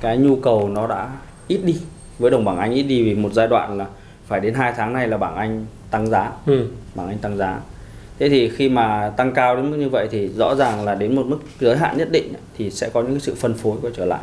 cái 0.00 0.16
nhu 0.16 0.36
cầu 0.36 0.68
nó 0.68 0.86
đã 0.86 1.10
ít 1.48 1.60
đi 1.64 1.76
với 2.18 2.30
đồng 2.30 2.44
bảng 2.44 2.58
Anh 2.58 2.72
ít 2.72 2.82
đi 2.82 3.02
vì 3.02 3.14
một 3.14 3.32
giai 3.32 3.48
đoạn 3.48 3.78
là 3.78 3.86
phải 4.26 4.40
đến 4.40 4.54
hai 4.54 4.72
tháng 4.76 4.92
này 4.92 5.08
là 5.08 5.18
bảng 5.18 5.36
Anh 5.36 5.66
tăng 5.90 6.06
giá 6.06 6.32
ừ. 6.46 6.66
bảng 6.94 7.08
Anh 7.08 7.18
tăng 7.18 7.36
giá 7.36 7.60
thế 8.22 8.28
thì 8.28 8.48
khi 8.48 8.68
mà 8.68 9.12
tăng 9.16 9.32
cao 9.32 9.56
đến 9.56 9.70
mức 9.70 9.76
như 9.76 9.88
vậy 9.88 10.08
thì 10.10 10.28
rõ 10.28 10.54
ràng 10.54 10.84
là 10.84 10.94
đến 10.94 11.16
một 11.16 11.26
mức 11.26 11.38
giới 11.60 11.76
hạn 11.76 11.98
nhất 11.98 12.10
định 12.10 12.32
thì 12.58 12.70
sẽ 12.70 12.88
có 12.88 13.02
những 13.02 13.20
sự 13.20 13.34
phân 13.34 13.54
phối 13.54 13.76
quay 13.82 13.92
trở 13.96 14.04
lại. 14.04 14.20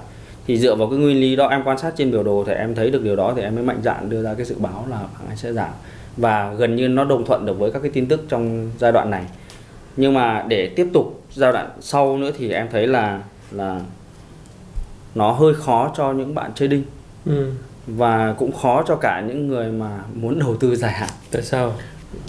Thì 0.48 0.58
dựa 0.58 0.76
vào 0.76 0.90
cái 0.90 1.00
nguyên 1.00 1.22
lý 1.22 1.36
đó 1.36 1.48
em 1.48 1.62
quan 1.66 1.78
sát 1.78 1.94
trên 1.98 2.12
biểu 2.12 2.24
đồ 2.24 2.44
thì 2.48 2.54
em 2.54 2.76
thấy 2.76 2.92
được 2.92 3.04
điều 3.04 3.16
đó 3.16 3.34
thì 3.36 3.42
em 3.42 3.56
mới 3.56 3.64
mạnh 3.64 3.80
dạn 3.84 4.10
đưa 4.10 4.24
ra 4.24 4.34
cái 4.34 4.46
dự 4.46 4.56
báo 4.60 4.86
là 4.90 4.98
bảng 4.98 5.28
Anh 5.28 5.38
sẽ 5.38 5.54
giảm. 5.54 5.70
Và 6.18 6.54
gần 6.54 6.76
như 6.76 6.88
nó 6.88 7.04
đồng 7.04 7.26
thuận 7.26 7.46
được 7.46 7.60
với 7.60 7.72
các 7.72 7.80
cái 7.80 7.92
tin 7.94 8.06
tức 8.06 8.26
trong 8.30 8.72
giai 8.80 8.92
đoạn 8.92 9.12
này. 9.12 9.24
Nhưng 9.98 10.14
mà 10.14 10.46
để 10.48 10.68
tiếp 10.76 10.88
tục 10.94 11.24
giai 11.34 11.52
đoạn 11.52 11.70
sau 11.80 12.18
nữa 12.18 12.32
thì 12.38 12.52
em 12.52 12.68
thấy 12.72 12.88
là 12.88 13.22
là 13.52 13.82
nó 15.16 15.32
hơi 15.32 15.54
khó 15.54 15.94
cho 15.98 16.14
những 16.14 16.36
bạn 16.36 16.54
trading. 16.54 16.84
Ừ. 17.26 17.52
và 17.88 18.34
cũng 18.38 18.52
khó 18.52 18.84
cho 18.88 18.96
cả 18.96 19.24
những 19.28 19.48
người 19.48 19.72
mà 19.72 20.00
muốn 20.14 20.40
đầu 20.40 20.56
tư 20.60 20.76
dài 20.76 20.92
hạn. 20.92 21.10
Tại 21.32 21.42
sao 21.42 21.74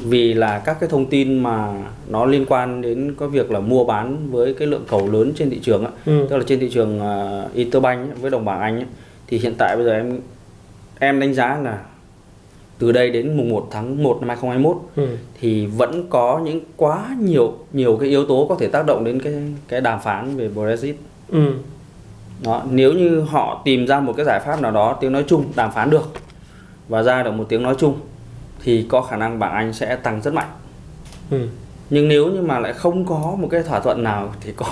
vì 0.01 0.35
là 0.35 0.59
các 0.59 0.77
cái 0.81 0.89
thông 0.89 1.07
tin 1.07 1.43
mà 1.43 1.73
nó 2.09 2.25
liên 2.25 2.47
quan 2.49 2.83
đến 2.83 3.15
có 3.19 3.29
việc 3.29 3.51
là 3.51 3.61
mua 3.61 3.85
bán 3.85 4.31
với 4.31 4.55
cái 4.55 4.69
lượng 4.69 4.85
cầu 4.89 5.11
lớn 5.11 5.33
trên 5.37 5.51
thị 5.51 5.61
trường 5.63 5.85
á, 5.85 5.91
ừ. 6.07 6.27
tức 6.31 6.37
là 6.37 6.45
trên 6.47 6.61
thị 6.61 6.71
trường 6.73 7.01
uh, 7.01 7.55
Interbank 7.55 8.21
với 8.21 8.31
đồng 8.31 8.45
bảng 8.45 8.61
Anh 8.61 8.77
ấy, 8.77 8.87
thì 9.27 9.39
hiện 9.39 9.55
tại 9.59 9.77
bây 9.77 9.85
giờ 9.85 9.93
em 9.93 10.21
em 10.99 11.21
đánh 11.21 11.35
giá 11.35 11.59
là 11.63 11.79
từ 12.79 12.93
đây 12.93 13.11
đến 13.11 13.37
mùng 13.37 13.49
1 13.49 13.69
tháng 13.71 14.03
1 14.03 14.19
năm 14.21 14.29
2021 14.29 14.77
ừ. 14.97 15.17
thì 15.41 15.67
vẫn 15.67 16.07
có 16.11 16.41
những 16.45 16.61
quá 16.77 17.17
nhiều 17.21 17.55
nhiều 17.73 17.97
cái 17.97 18.09
yếu 18.09 18.27
tố 18.27 18.47
có 18.49 18.57
thể 18.61 18.69
tác 18.69 18.87
động 18.87 19.05
đến 19.05 19.23
cái 19.23 19.35
cái 19.69 19.81
đàm 19.81 20.01
phán 20.01 20.37
về 20.37 20.49
Brexit. 20.49 20.97
Ừ. 21.29 21.53
Đó, 22.45 22.63
nếu 22.71 22.93
như 22.93 23.21
họ 23.21 23.63
tìm 23.65 23.87
ra 23.87 24.01
một 24.01 24.13
cái 24.17 24.27
giải 24.27 24.41
pháp 24.41 24.63
nào 24.63 24.73
đó 24.73 24.99
tiếng 25.01 25.13
nói 25.13 25.25
chung 25.29 25.45
đàm 25.57 25.73
phán 25.73 25.91
được 25.91 26.13
và 26.89 27.03
ra 27.03 27.23
được 27.23 27.33
một 27.33 27.45
tiếng 27.49 27.63
nói 27.63 27.75
chung 27.79 27.95
thì 28.65 28.87
có 28.89 29.03
khả 29.03 29.17
năng 29.17 29.39
bảng 29.39 29.53
Anh 29.53 29.73
sẽ 29.73 29.97
tăng 29.97 30.23
rất 30.23 30.35
mạnh. 30.35 30.51
Ừ. 31.31 31.49
Nhưng 31.91 32.09
nếu 32.09 32.29
như 32.29 32.43
mà 32.43 32.59
lại 32.59 32.73
không 32.73 33.07
có 33.07 33.35
một 33.39 33.49
cái 33.51 33.63
thỏa 33.63 33.81
thuận 33.81 34.03
nào 34.03 34.35
thì 34.41 34.53
có 34.57 34.67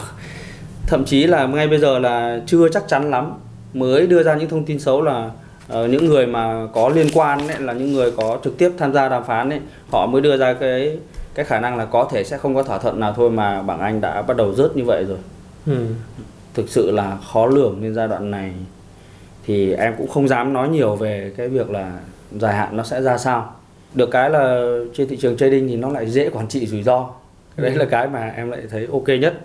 thậm 0.86 1.04
chí 1.04 1.26
là 1.26 1.46
ngay 1.46 1.68
bây 1.68 1.78
giờ 1.78 1.98
là 1.98 2.40
chưa 2.46 2.68
chắc 2.68 2.88
chắn 2.88 3.10
lắm 3.10 3.32
mới 3.74 4.06
đưa 4.06 4.22
ra 4.22 4.34
những 4.34 4.48
thông 4.48 4.64
tin 4.64 4.80
xấu 4.80 5.02
là 5.02 5.30
uh, 5.72 5.90
những 5.90 6.06
người 6.06 6.26
mà 6.26 6.66
có 6.74 6.88
liên 6.88 7.06
quan 7.14 7.48
ấy, 7.48 7.60
là 7.60 7.72
những 7.72 7.92
người 7.92 8.10
có 8.10 8.38
trực 8.44 8.58
tiếp 8.58 8.70
tham 8.78 8.92
gia 8.92 9.08
đàm 9.08 9.24
phán 9.24 9.50
ấy, 9.50 9.60
họ 9.92 10.06
mới 10.06 10.22
đưa 10.22 10.36
ra 10.36 10.54
cái 10.54 10.98
cái 11.34 11.44
khả 11.44 11.60
năng 11.60 11.76
là 11.76 11.84
có 11.84 12.08
thể 12.10 12.24
sẽ 12.24 12.38
không 12.38 12.54
có 12.54 12.62
thỏa 12.62 12.78
thuận 12.78 13.00
nào 13.00 13.12
thôi 13.16 13.30
mà 13.30 13.62
bảng 13.62 13.80
Anh 13.80 14.00
đã 14.00 14.22
bắt 14.22 14.36
đầu 14.36 14.54
rớt 14.54 14.76
như 14.76 14.84
vậy 14.84 15.04
rồi. 15.04 15.18
Ừ. 15.66 15.86
Thực 16.54 16.68
sự 16.68 16.90
là 16.90 17.16
khó 17.32 17.46
lường 17.46 17.80
nên 17.80 17.94
giai 17.94 18.08
đoạn 18.08 18.30
này 18.30 18.52
thì 19.44 19.72
em 19.72 19.94
cũng 19.98 20.08
không 20.08 20.28
dám 20.28 20.52
nói 20.52 20.68
nhiều 20.68 20.96
về 20.96 21.32
cái 21.36 21.48
việc 21.48 21.70
là 21.70 21.92
dài 22.32 22.54
hạn 22.54 22.76
nó 22.76 22.82
sẽ 22.82 23.02
ra 23.02 23.18
sao 23.18 23.54
được 23.94 24.10
cái 24.10 24.30
là 24.30 24.62
trên 24.94 25.08
thị 25.08 25.16
trường 25.16 25.36
trading 25.36 25.68
thì 25.68 25.76
nó 25.76 25.88
lại 25.88 26.10
dễ 26.10 26.30
quản 26.30 26.48
trị 26.48 26.66
rủi 26.66 26.82
ro 26.82 27.10
đấy 27.56 27.70
là 27.70 27.84
cái 27.84 28.08
mà 28.08 28.32
em 28.36 28.50
lại 28.50 28.60
thấy 28.70 28.88
ok 28.92 29.08
nhất 29.20 29.40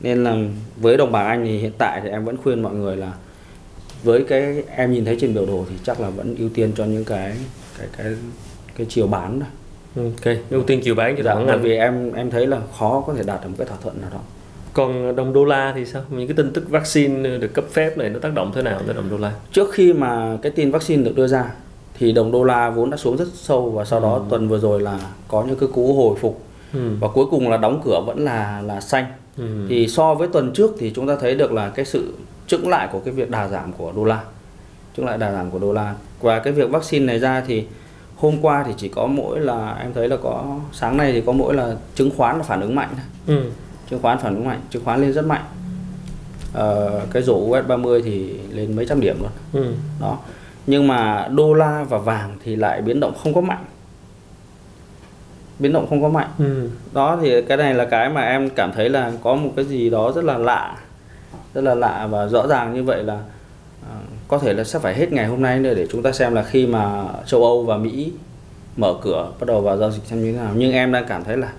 nên 0.00 0.24
là 0.24 0.36
với 0.76 0.96
đồng 0.96 1.12
bảng 1.12 1.26
anh 1.26 1.44
thì 1.44 1.58
hiện 1.58 1.72
tại 1.78 2.00
thì 2.02 2.08
em 2.08 2.24
vẫn 2.24 2.36
khuyên 2.36 2.62
mọi 2.62 2.74
người 2.74 2.96
là 2.96 3.12
với 4.02 4.24
cái 4.28 4.62
em 4.76 4.92
nhìn 4.92 5.04
thấy 5.04 5.16
trên 5.20 5.34
biểu 5.34 5.46
đồ 5.46 5.64
thì 5.70 5.76
chắc 5.84 6.00
là 6.00 6.10
vẫn 6.10 6.34
ưu 6.38 6.48
tiên 6.48 6.72
cho 6.76 6.84
những 6.84 7.04
cái 7.04 7.32
cái 7.78 7.86
cái 7.96 8.06
cái 8.76 8.86
chiều 8.90 9.06
bán 9.06 9.40
đó. 9.40 9.46
Ok, 9.96 10.36
ưu 10.50 10.62
tiên 10.62 10.80
chiều 10.84 10.94
bán 10.94 11.16
cho 11.16 11.22
dạ, 11.22 11.34
bởi 11.34 11.58
vì 11.58 11.76
em 11.76 12.12
em 12.12 12.30
thấy 12.30 12.46
là 12.46 12.60
khó 12.78 13.04
có 13.06 13.14
thể 13.14 13.22
đạt 13.26 13.40
được 13.42 13.48
một 13.48 13.54
cái 13.58 13.66
thỏa 13.66 13.76
thuận 13.82 14.00
nào 14.00 14.10
đó. 14.12 14.20
Còn 14.72 15.16
đồng 15.16 15.32
đô 15.32 15.44
la 15.44 15.72
thì 15.76 15.84
sao? 15.84 16.02
Những 16.10 16.28
cái 16.28 16.36
tin 16.36 16.52
tức 16.52 16.70
vaccine 16.70 17.38
được 17.38 17.54
cấp 17.54 17.64
phép 17.72 17.98
này 17.98 18.10
nó 18.10 18.18
tác 18.18 18.32
động 18.34 18.52
thế 18.54 18.62
nào 18.62 18.80
tới 18.86 18.94
đồng 18.94 19.10
đô 19.10 19.18
la? 19.18 19.32
Trước 19.52 19.72
khi 19.72 19.92
mà 19.92 20.38
cái 20.42 20.52
tin 20.52 20.70
vaccine 20.70 21.02
được 21.02 21.16
đưa 21.16 21.26
ra 21.26 21.50
thì 21.98 22.12
đồng 22.12 22.32
đô 22.32 22.44
la 22.44 22.70
vốn 22.70 22.90
đã 22.90 22.96
xuống 22.96 23.16
rất 23.16 23.28
sâu 23.34 23.70
và 23.70 23.84
sau 23.84 24.00
đó 24.00 24.14
ừ. 24.14 24.22
tuần 24.28 24.48
vừa 24.48 24.58
rồi 24.58 24.80
là 24.80 25.00
có 25.28 25.44
những 25.44 25.58
cái 25.58 25.68
cú 25.74 25.94
hồi 25.94 26.16
phục 26.20 26.42
ừ. 26.72 26.90
và 27.00 27.08
cuối 27.08 27.26
cùng 27.30 27.50
là 27.50 27.56
đóng 27.56 27.80
cửa 27.84 28.00
vẫn 28.06 28.24
là 28.24 28.62
là 28.66 28.80
xanh 28.80 29.04
ừ. 29.36 29.66
thì 29.68 29.88
so 29.88 30.14
với 30.14 30.28
tuần 30.28 30.52
trước 30.52 30.74
thì 30.78 30.92
chúng 30.94 31.08
ta 31.08 31.16
thấy 31.20 31.34
được 31.34 31.52
là 31.52 31.68
cái 31.68 31.84
sự 31.84 32.14
chững 32.46 32.68
lại 32.68 32.88
của 32.92 33.00
cái 33.04 33.14
việc 33.14 33.30
đà 33.30 33.48
giảm 33.48 33.72
của 33.72 33.92
đô 33.96 34.04
la 34.04 34.24
chững 34.96 35.06
lại 35.06 35.18
đà 35.18 35.32
giảm 35.32 35.50
của 35.50 35.58
đô 35.58 35.72
la 35.72 35.94
và 36.20 36.38
cái 36.38 36.52
việc 36.52 36.70
vaccine 36.70 37.06
này 37.06 37.18
ra 37.18 37.42
thì 37.46 37.64
hôm 38.16 38.34
qua 38.42 38.64
thì 38.66 38.72
chỉ 38.76 38.88
có 38.88 39.06
mỗi 39.06 39.40
là 39.40 39.76
em 39.82 39.92
thấy 39.94 40.08
là 40.08 40.16
có 40.16 40.58
sáng 40.72 40.96
nay 40.96 41.12
thì 41.12 41.22
có 41.26 41.32
mỗi 41.32 41.54
là 41.54 41.76
chứng 41.94 42.10
khoán 42.16 42.36
là 42.36 42.42
phản 42.42 42.60
ứng 42.60 42.74
mạnh 42.74 42.94
ừ. 43.26 43.42
chứng 43.90 44.02
khoán 44.02 44.18
phản 44.18 44.34
ứng 44.34 44.44
mạnh 44.44 44.60
chứng 44.70 44.84
khoán 44.84 45.00
lên 45.02 45.12
rất 45.12 45.26
mạnh 45.26 45.44
ờ, 46.52 47.00
cái 47.12 47.22
rổ 47.22 47.34
US 47.34 47.66
30 47.66 48.02
thì 48.02 48.34
lên 48.50 48.76
mấy 48.76 48.86
trăm 48.86 49.00
điểm 49.00 49.16
luôn 49.20 49.30
ừ. 49.64 49.72
đó 50.00 50.18
nhưng 50.66 50.88
mà 50.88 51.28
đô 51.30 51.54
la 51.54 51.84
và 51.88 51.98
vàng 51.98 52.36
thì 52.44 52.56
lại 52.56 52.82
biến 52.82 53.00
động 53.00 53.14
không 53.22 53.34
có 53.34 53.40
mạnh. 53.40 53.64
Biến 55.58 55.72
động 55.72 55.86
không 55.88 56.02
có 56.02 56.08
mạnh. 56.08 56.28
Ừ. 56.38 56.70
đó 56.92 57.18
thì 57.22 57.42
cái 57.42 57.56
này 57.56 57.74
là 57.74 57.84
cái 57.84 58.08
mà 58.08 58.20
em 58.20 58.50
cảm 58.50 58.72
thấy 58.72 58.88
là 58.88 59.12
có 59.22 59.34
một 59.34 59.52
cái 59.56 59.64
gì 59.64 59.90
đó 59.90 60.12
rất 60.12 60.24
là 60.24 60.38
lạ 60.38 60.76
rất 61.54 61.62
là 61.62 61.74
lạ 61.74 62.06
và 62.10 62.26
rõ 62.26 62.46
ràng 62.46 62.74
như 62.74 62.82
vậy 62.82 63.04
là 63.04 63.14
uh, 63.14 63.88
có 64.28 64.38
thể 64.38 64.52
là 64.54 64.64
sẽ 64.64 64.78
phải 64.78 64.94
hết 64.94 65.12
ngày 65.12 65.26
hôm 65.26 65.42
nay 65.42 65.58
nữa 65.58 65.74
để 65.74 65.86
chúng 65.92 66.02
ta 66.02 66.12
xem 66.12 66.34
là 66.34 66.42
khi 66.42 66.66
mà 66.66 67.04
châu 67.26 67.42
Âu 67.42 67.64
và 67.64 67.76
Mỹ 67.76 68.12
mở 68.76 68.94
cửa 69.02 69.32
bắt 69.40 69.46
đầu 69.46 69.60
vào 69.60 69.76
giao 69.76 69.90
dịch 69.90 70.02
xem 70.04 70.24
như 70.24 70.32
thế 70.32 70.38
nào. 70.38 70.52
Nhưng 70.56 70.72
em 70.72 70.92
đang 70.92 71.04
cảm 71.08 71.24
thấy 71.24 71.36
là 71.36 71.52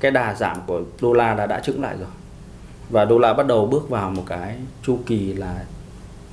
cái 0.00 0.10
đà 0.10 0.34
giảm 0.34 0.56
của 0.66 0.80
đô 1.00 1.12
la 1.12 1.34
đã 1.34 1.46
đã 1.46 1.60
chững 1.60 1.82
lại 1.82 1.94
rồi. 1.98 2.08
Và 2.90 3.04
đô 3.04 3.18
la 3.18 3.32
bắt 3.32 3.46
đầu 3.46 3.66
bước 3.66 3.88
vào 3.90 4.10
một 4.10 4.22
cái 4.26 4.56
chu 4.82 4.98
kỳ 5.06 5.32
là 5.32 5.54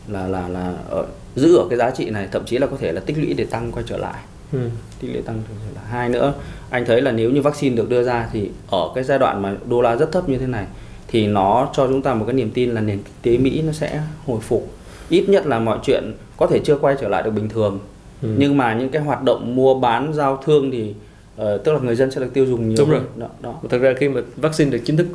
là 0.08 0.27
là 0.27 0.48
là 0.48 0.74
ở, 0.89 1.06
giữ 1.36 1.58
ở 1.58 1.68
cái 1.70 1.78
giá 1.78 1.92
trị 1.92 2.10
này 2.10 2.28
thậm 2.32 2.46
chí 2.46 2.58
là 2.58 2.68
có 2.68 2.78
thể 2.78 2.92
là 2.92 3.02
tích 3.06 3.18
lũy 3.18 3.34
để 3.34 3.46
tăng 3.46 3.72
quay 3.72 3.86
trở 3.88 3.98
lại 3.98 4.22
ừ. 4.52 4.60
tích 5.00 5.08
lũy 5.13 5.22
tăng 5.22 5.42
trở 5.48 5.72
lại 5.75 5.86
hai 5.90 6.10
nữa 6.10 6.34
anh 6.70 6.86
thấy 6.86 7.02
là 7.02 7.12
nếu 7.12 7.32
như 7.32 7.42
vaccine 7.42 7.75
được 7.75 7.90
đưa 7.90 8.04
ra 8.04 8.30
thì 8.34 8.50
ở 8.70 8.92
cái 8.96 9.04
giai 9.04 9.20
đoạn 9.20 9.42
mà 9.42 9.56
đô 9.70 9.82
la 9.82 9.96
rất 9.96 10.12
thấp 10.12 10.30
như 10.30 10.38
thế 10.38 10.48
này 10.48 10.66
thì 11.08 11.28
nó 11.28 11.70
cho 11.74 11.88
chúng 11.88 12.02
ta 12.02 12.13
một 12.13 12.25
cái 12.25 12.34
niềm 12.34 12.52
tin 12.52 12.70
là 12.70 12.82
nền 12.82 12.98
kinh 12.98 13.13
tế 13.22 13.44
Mỹ 13.44 13.62
nó 13.62 13.72
sẽ 13.72 14.02
hồi 14.25 14.40
phục 14.42 14.72
ít 15.10 15.30
nhất 15.30 15.46
là 15.46 15.60
mọi 15.60 15.80
chuyện 15.84 16.04
có 16.38 16.48
thể 16.48 16.60
chưa 16.63 16.78
quay 16.78 16.96
trở 17.02 17.08
lại 17.08 17.24
được 17.24 17.32
bình 17.32 17.50
thường 17.50 17.80
ừ. 18.22 18.36
nhưng 18.38 18.58
mà 18.58 18.74
những 18.74 18.90
cái 18.90 19.02
hoạt 19.02 19.24
động 19.24 19.56
mua 19.56 19.80
bán 19.80 20.13
giao 20.13 20.42
thương 20.46 20.72
thì 20.72 20.94
uh, 21.42 21.63
tức 21.63 21.74
là 21.74 21.80
người 21.80 21.96
dân 21.96 22.12
sẽ 22.12 22.22
được 22.22 22.34
tiêu 22.34 22.46
dùng 22.46 22.70
nhiều 22.70 22.78
đúng 22.80 22.90
rồi 22.90 23.02
đó, 23.18 23.28
đó. 23.42 23.60
thật 23.70 23.78
ra 23.78 23.94
khi 23.98 24.10
mà 24.10 24.22
vaccine 24.36 24.72
được 24.72 24.82
chính 24.86 24.98
thức 24.98 25.08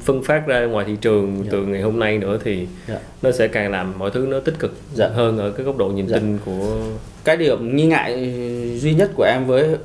phân 0.00 0.22
phát 0.22 0.46
ra 0.46 0.64
ngoài 0.64 0.84
thị 0.88 0.96
trường 1.00 1.36
dạ. 1.44 1.48
từ 1.52 1.66
ngày 1.66 1.82
hôm 1.82 1.98
nay 1.98 2.18
nữa 2.18 2.38
thì 2.44 2.66
dạ. 2.88 2.98
nó 3.22 3.32
sẽ 3.32 3.48
càng 3.48 3.70
làm 3.70 3.98
mọi 3.98 4.10
thứ 4.10 4.26
nó 4.30 4.40
tích 4.40 4.58
cực 4.58 4.74
dạ. 4.94 5.08
hơn 5.08 5.38
ở 5.38 5.50
cái 5.50 5.66
góc 5.66 5.76
độ 5.76 5.88
nhìn 5.88 6.08
dạ. 6.08 6.18
tin 6.18 6.38
của 6.44 6.76
cái 7.24 7.36
điểm 7.36 7.76
nghi 7.76 7.86
ngại 7.86 8.34
duy 8.80 8.94
nhất 8.94 9.10
của 9.16 9.24
em 9.24 9.44
với 9.46 9.76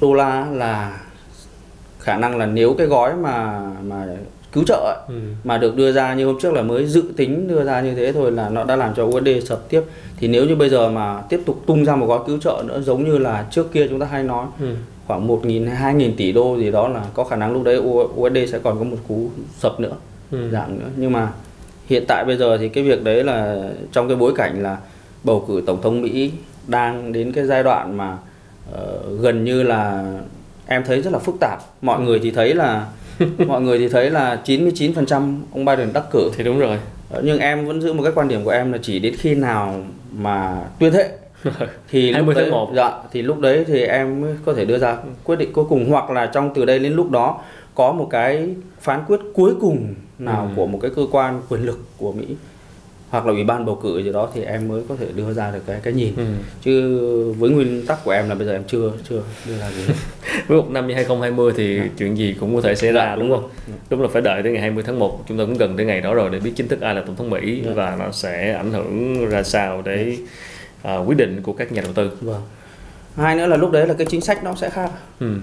đô 0.00 0.14
la 0.14 0.46
là 0.52 1.00
khả 2.00 2.16
năng 2.16 2.36
là 2.36 2.46
nếu 2.46 2.74
cái 2.78 2.86
gói 2.86 3.16
mà 3.16 3.62
mà 3.82 4.06
cứu 4.54 4.64
trợ 4.66 4.74
ấy, 4.74 5.16
ừ. 5.16 5.20
mà 5.44 5.58
được 5.58 5.76
đưa 5.76 5.92
ra 5.92 6.14
như 6.14 6.26
hôm 6.26 6.38
trước 6.40 6.52
là 6.52 6.62
mới 6.62 6.86
dự 6.86 7.04
tính 7.16 7.48
đưa 7.48 7.64
ra 7.64 7.80
như 7.80 7.94
thế 7.94 8.12
thôi 8.12 8.32
là 8.32 8.48
nó 8.48 8.64
đã 8.64 8.76
làm 8.76 8.94
cho 8.94 9.04
USD 9.04 9.28
sập 9.44 9.68
tiếp 9.68 9.82
thì 10.16 10.28
nếu 10.28 10.44
như 10.44 10.56
bây 10.56 10.68
giờ 10.68 10.88
mà 10.88 11.22
tiếp 11.28 11.40
tục 11.46 11.62
tung 11.66 11.84
ra 11.84 11.96
một 11.96 12.06
gói 12.06 12.18
cứu 12.26 12.38
trợ 12.38 12.62
nữa 12.66 12.80
giống 12.80 13.04
như 13.04 13.18
là 13.18 13.46
trước 13.50 13.72
kia 13.72 13.86
chúng 13.90 14.00
ta 14.00 14.06
hay 14.06 14.22
nói 14.22 14.46
ừ. 14.60 14.74
khoảng 15.06 15.28
1.000 15.28 15.70
hay 15.70 15.94
2.000 15.94 16.10
tỷ 16.16 16.32
đô 16.32 16.56
gì 16.58 16.70
đó 16.70 16.88
là 16.88 17.04
có 17.14 17.24
khả 17.24 17.36
năng 17.36 17.52
lúc 17.52 17.64
đấy 17.64 17.78
USD 18.14 18.52
sẽ 18.52 18.58
còn 18.58 18.78
có 18.78 18.84
một 18.84 18.96
cú 19.08 19.30
sập 19.58 19.80
nữa 19.80 19.92
ừ. 20.30 20.50
giảm 20.50 20.78
nữa 20.78 20.88
nhưng 20.96 21.12
mà 21.12 21.32
hiện 21.86 22.04
tại 22.08 22.24
bây 22.24 22.36
giờ 22.36 22.58
thì 22.58 22.68
cái 22.68 22.84
việc 22.84 23.04
đấy 23.04 23.24
là 23.24 23.58
trong 23.92 24.08
cái 24.08 24.16
bối 24.16 24.32
cảnh 24.36 24.62
là 24.62 24.76
bầu 25.24 25.44
cử 25.48 25.62
tổng 25.66 25.82
thống 25.82 26.02
Mỹ 26.02 26.32
đang 26.66 27.12
đến 27.12 27.32
cái 27.32 27.46
giai 27.46 27.62
đoạn 27.62 27.96
mà 27.96 28.18
uh, 28.72 29.20
gần 29.20 29.44
như 29.44 29.62
là 29.62 30.12
em 30.66 30.84
thấy 30.84 31.02
rất 31.02 31.12
là 31.12 31.18
phức 31.18 31.34
tạp 31.40 31.58
mọi 31.82 31.98
ừ. 31.98 32.02
người 32.04 32.18
thì 32.18 32.30
thấy 32.30 32.54
là 32.54 32.86
mọi 33.46 33.60
người 33.62 33.78
thì 33.78 33.88
thấy 33.88 34.10
là 34.10 34.42
99% 34.44 35.36
ông 35.52 35.64
Biden 35.64 35.92
đắc 35.92 36.04
cử. 36.10 36.30
Thì 36.36 36.44
đúng 36.44 36.58
rồi. 36.58 36.78
Ờ, 37.10 37.22
nhưng 37.24 37.38
em 37.38 37.66
vẫn 37.66 37.80
giữ 37.80 37.92
một 37.92 38.02
cái 38.02 38.12
quan 38.14 38.28
điểm 38.28 38.44
của 38.44 38.50
em 38.50 38.72
là 38.72 38.78
chỉ 38.82 38.98
đến 38.98 39.14
khi 39.18 39.34
nào 39.34 39.84
mà 40.12 40.60
tuyên 40.78 40.92
thệ 40.92 41.08
thì 41.90 42.12
20 42.12 42.34
tháng 42.34 42.50
1 42.50 42.72
dạ 42.76 42.92
thì 43.12 43.22
lúc 43.22 43.40
đấy 43.40 43.64
thì 43.68 43.82
em 43.82 44.20
mới 44.20 44.34
có 44.44 44.54
thể 44.54 44.64
đưa 44.64 44.78
ra 44.78 44.96
quyết 45.24 45.36
định 45.36 45.52
cuối 45.52 45.64
cùng 45.68 45.90
hoặc 45.90 46.10
là 46.10 46.26
trong 46.26 46.54
từ 46.54 46.64
đây 46.64 46.78
đến 46.78 46.92
lúc 46.92 47.10
đó 47.10 47.40
có 47.74 47.92
một 47.92 48.08
cái 48.10 48.48
phán 48.80 49.04
quyết 49.08 49.20
cuối 49.34 49.52
cùng 49.60 49.94
nào 50.18 50.42
ừ. 50.42 50.48
của 50.56 50.66
một 50.66 50.78
cái 50.82 50.90
cơ 50.96 51.02
quan 51.10 51.42
quyền 51.48 51.66
lực 51.66 51.78
của 51.98 52.12
Mỹ 52.12 52.26
hoặc 53.14 53.26
là 53.26 53.32
ủy 53.32 53.44
ban 53.44 53.66
bầu 53.66 53.80
cử 53.82 53.98
gì 53.98 54.12
đó 54.12 54.28
thì 54.34 54.42
em 54.42 54.68
mới 54.68 54.82
có 54.88 54.96
thể 54.96 55.06
đưa 55.14 55.32
ra 55.32 55.50
được 55.50 55.62
cái 55.66 55.80
cái 55.82 55.92
nhìn 55.92 56.16
ừ. 56.16 56.24
chứ 56.62 57.32
với 57.38 57.50
nguyên 57.50 57.86
tắc 57.86 58.04
của 58.04 58.10
em 58.10 58.28
là 58.28 58.34
bây 58.34 58.46
giờ 58.46 58.52
em 58.52 58.64
chưa 58.66 58.92
chưa 59.08 59.22
đưa 59.46 59.58
ra 59.58 59.70
gì 59.70 59.82
với 60.46 60.58
một 60.58 60.70
năm 60.70 60.86
như 60.86 60.94
2020 60.94 61.52
thì 61.56 61.78
à. 61.78 61.86
chuyện 61.98 62.16
gì 62.16 62.36
cũng 62.40 62.54
có 62.54 62.60
thể 62.60 62.74
xảy 62.74 62.92
ra 62.92 63.16
đúng 63.16 63.30
không 63.30 63.48
à. 63.68 63.76
đúng 63.90 64.02
là 64.02 64.08
phải 64.12 64.22
đợi 64.22 64.42
tới 64.42 64.52
ngày 64.52 64.60
20 64.60 64.84
tháng 64.86 64.98
1 64.98 65.24
chúng 65.28 65.38
ta 65.38 65.44
cũng 65.44 65.58
gần 65.58 65.76
tới 65.76 65.86
ngày 65.86 66.00
đó 66.00 66.14
rồi 66.14 66.30
để 66.30 66.40
biết 66.40 66.52
chính 66.56 66.68
thức 66.68 66.80
ai 66.80 66.94
là 66.94 67.02
tổng 67.06 67.16
thống 67.16 67.30
Mỹ 67.30 67.62
à. 67.66 67.72
và 67.74 67.96
nó 67.98 68.10
sẽ 68.12 68.52
ảnh 68.52 68.72
hưởng 68.72 69.28
ra 69.28 69.42
sao 69.42 69.82
để 69.84 70.16
uh, 70.88 71.08
quyết 71.08 71.16
định 71.16 71.42
của 71.42 71.52
các 71.52 71.72
nhà 71.72 71.82
đầu 71.82 71.92
tư 71.92 72.10
vâng 72.20 72.42
hai 73.16 73.36
nữa 73.36 73.46
là 73.46 73.56
lúc 73.56 73.72
đấy 73.72 73.86
là 73.86 73.94
cái 73.94 74.06
chính 74.10 74.20
sách 74.20 74.44
nó 74.44 74.54
sẽ 74.54 74.70
khác 74.70 74.90
ừ 75.20 75.36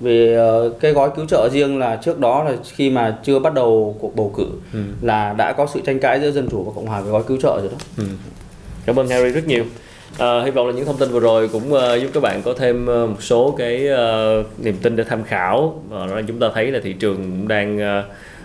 vì 0.00 0.36
uh, 0.36 0.80
cái 0.80 0.92
gói 0.92 1.10
cứu 1.16 1.26
trợ 1.26 1.48
riêng 1.52 1.78
là 1.78 1.96
trước 1.96 2.20
đó 2.20 2.44
là 2.44 2.52
khi 2.74 2.90
mà 2.90 3.18
chưa 3.24 3.38
bắt 3.38 3.54
đầu 3.54 3.96
cuộc 4.00 4.16
bầu 4.16 4.32
cử 4.36 4.46
ừ. 4.72 4.78
là 5.02 5.32
đã 5.38 5.52
có 5.52 5.66
sự 5.74 5.80
tranh 5.86 5.98
cãi 5.98 6.20
giữa 6.20 6.30
dân 6.30 6.48
chủ 6.50 6.62
và 6.62 6.72
cộng 6.74 6.86
hòa 6.86 7.00
về 7.00 7.10
gói 7.10 7.22
cứu 7.22 7.38
trợ 7.42 7.58
rồi 7.60 7.68
đó. 7.72 7.78
Ừ. 7.98 8.04
Cảm 8.86 8.98
ơn 8.98 9.08
Harry 9.08 9.28
rất 9.28 9.46
nhiều. 9.46 9.64
À, 10.18 10.42
hy 10.44 10.50
vọng 10.50 10.66
là 10.66 10.72
những 10.72 10.84
thông 10.84 10.98
tin 10.98 11.10
vừa 11.10 11.20
rồi 11.20 11.48
cũng 11.48 11.72
uh, 11.72 11.80
giúp 12.02 12.08
các 12.14 12.22
bạn 12.22 12.42
có 12.42 12.54
thêm 12.58 12.82
uh, 12.82 13.10
một 13.10 13.22
số 13.22 13.54
cái 13.58 13.88
uh, 14.40 14.46
niềm 14.64 14.76
tin 14.82 14.96
để 14.96 15.04
tham 15.04 15.24
khảo 15.24 15.82
và 15.88 16.22
chúng 16.28 16.38
ta 16.38 16.46
thấy 16.54 16.66
là 16.66 16.80
thị 16.82 16.92
trường 16.92 17.16
cũng 17.16 17.48
đang 17.48 17.76
uh, 17.76 18.04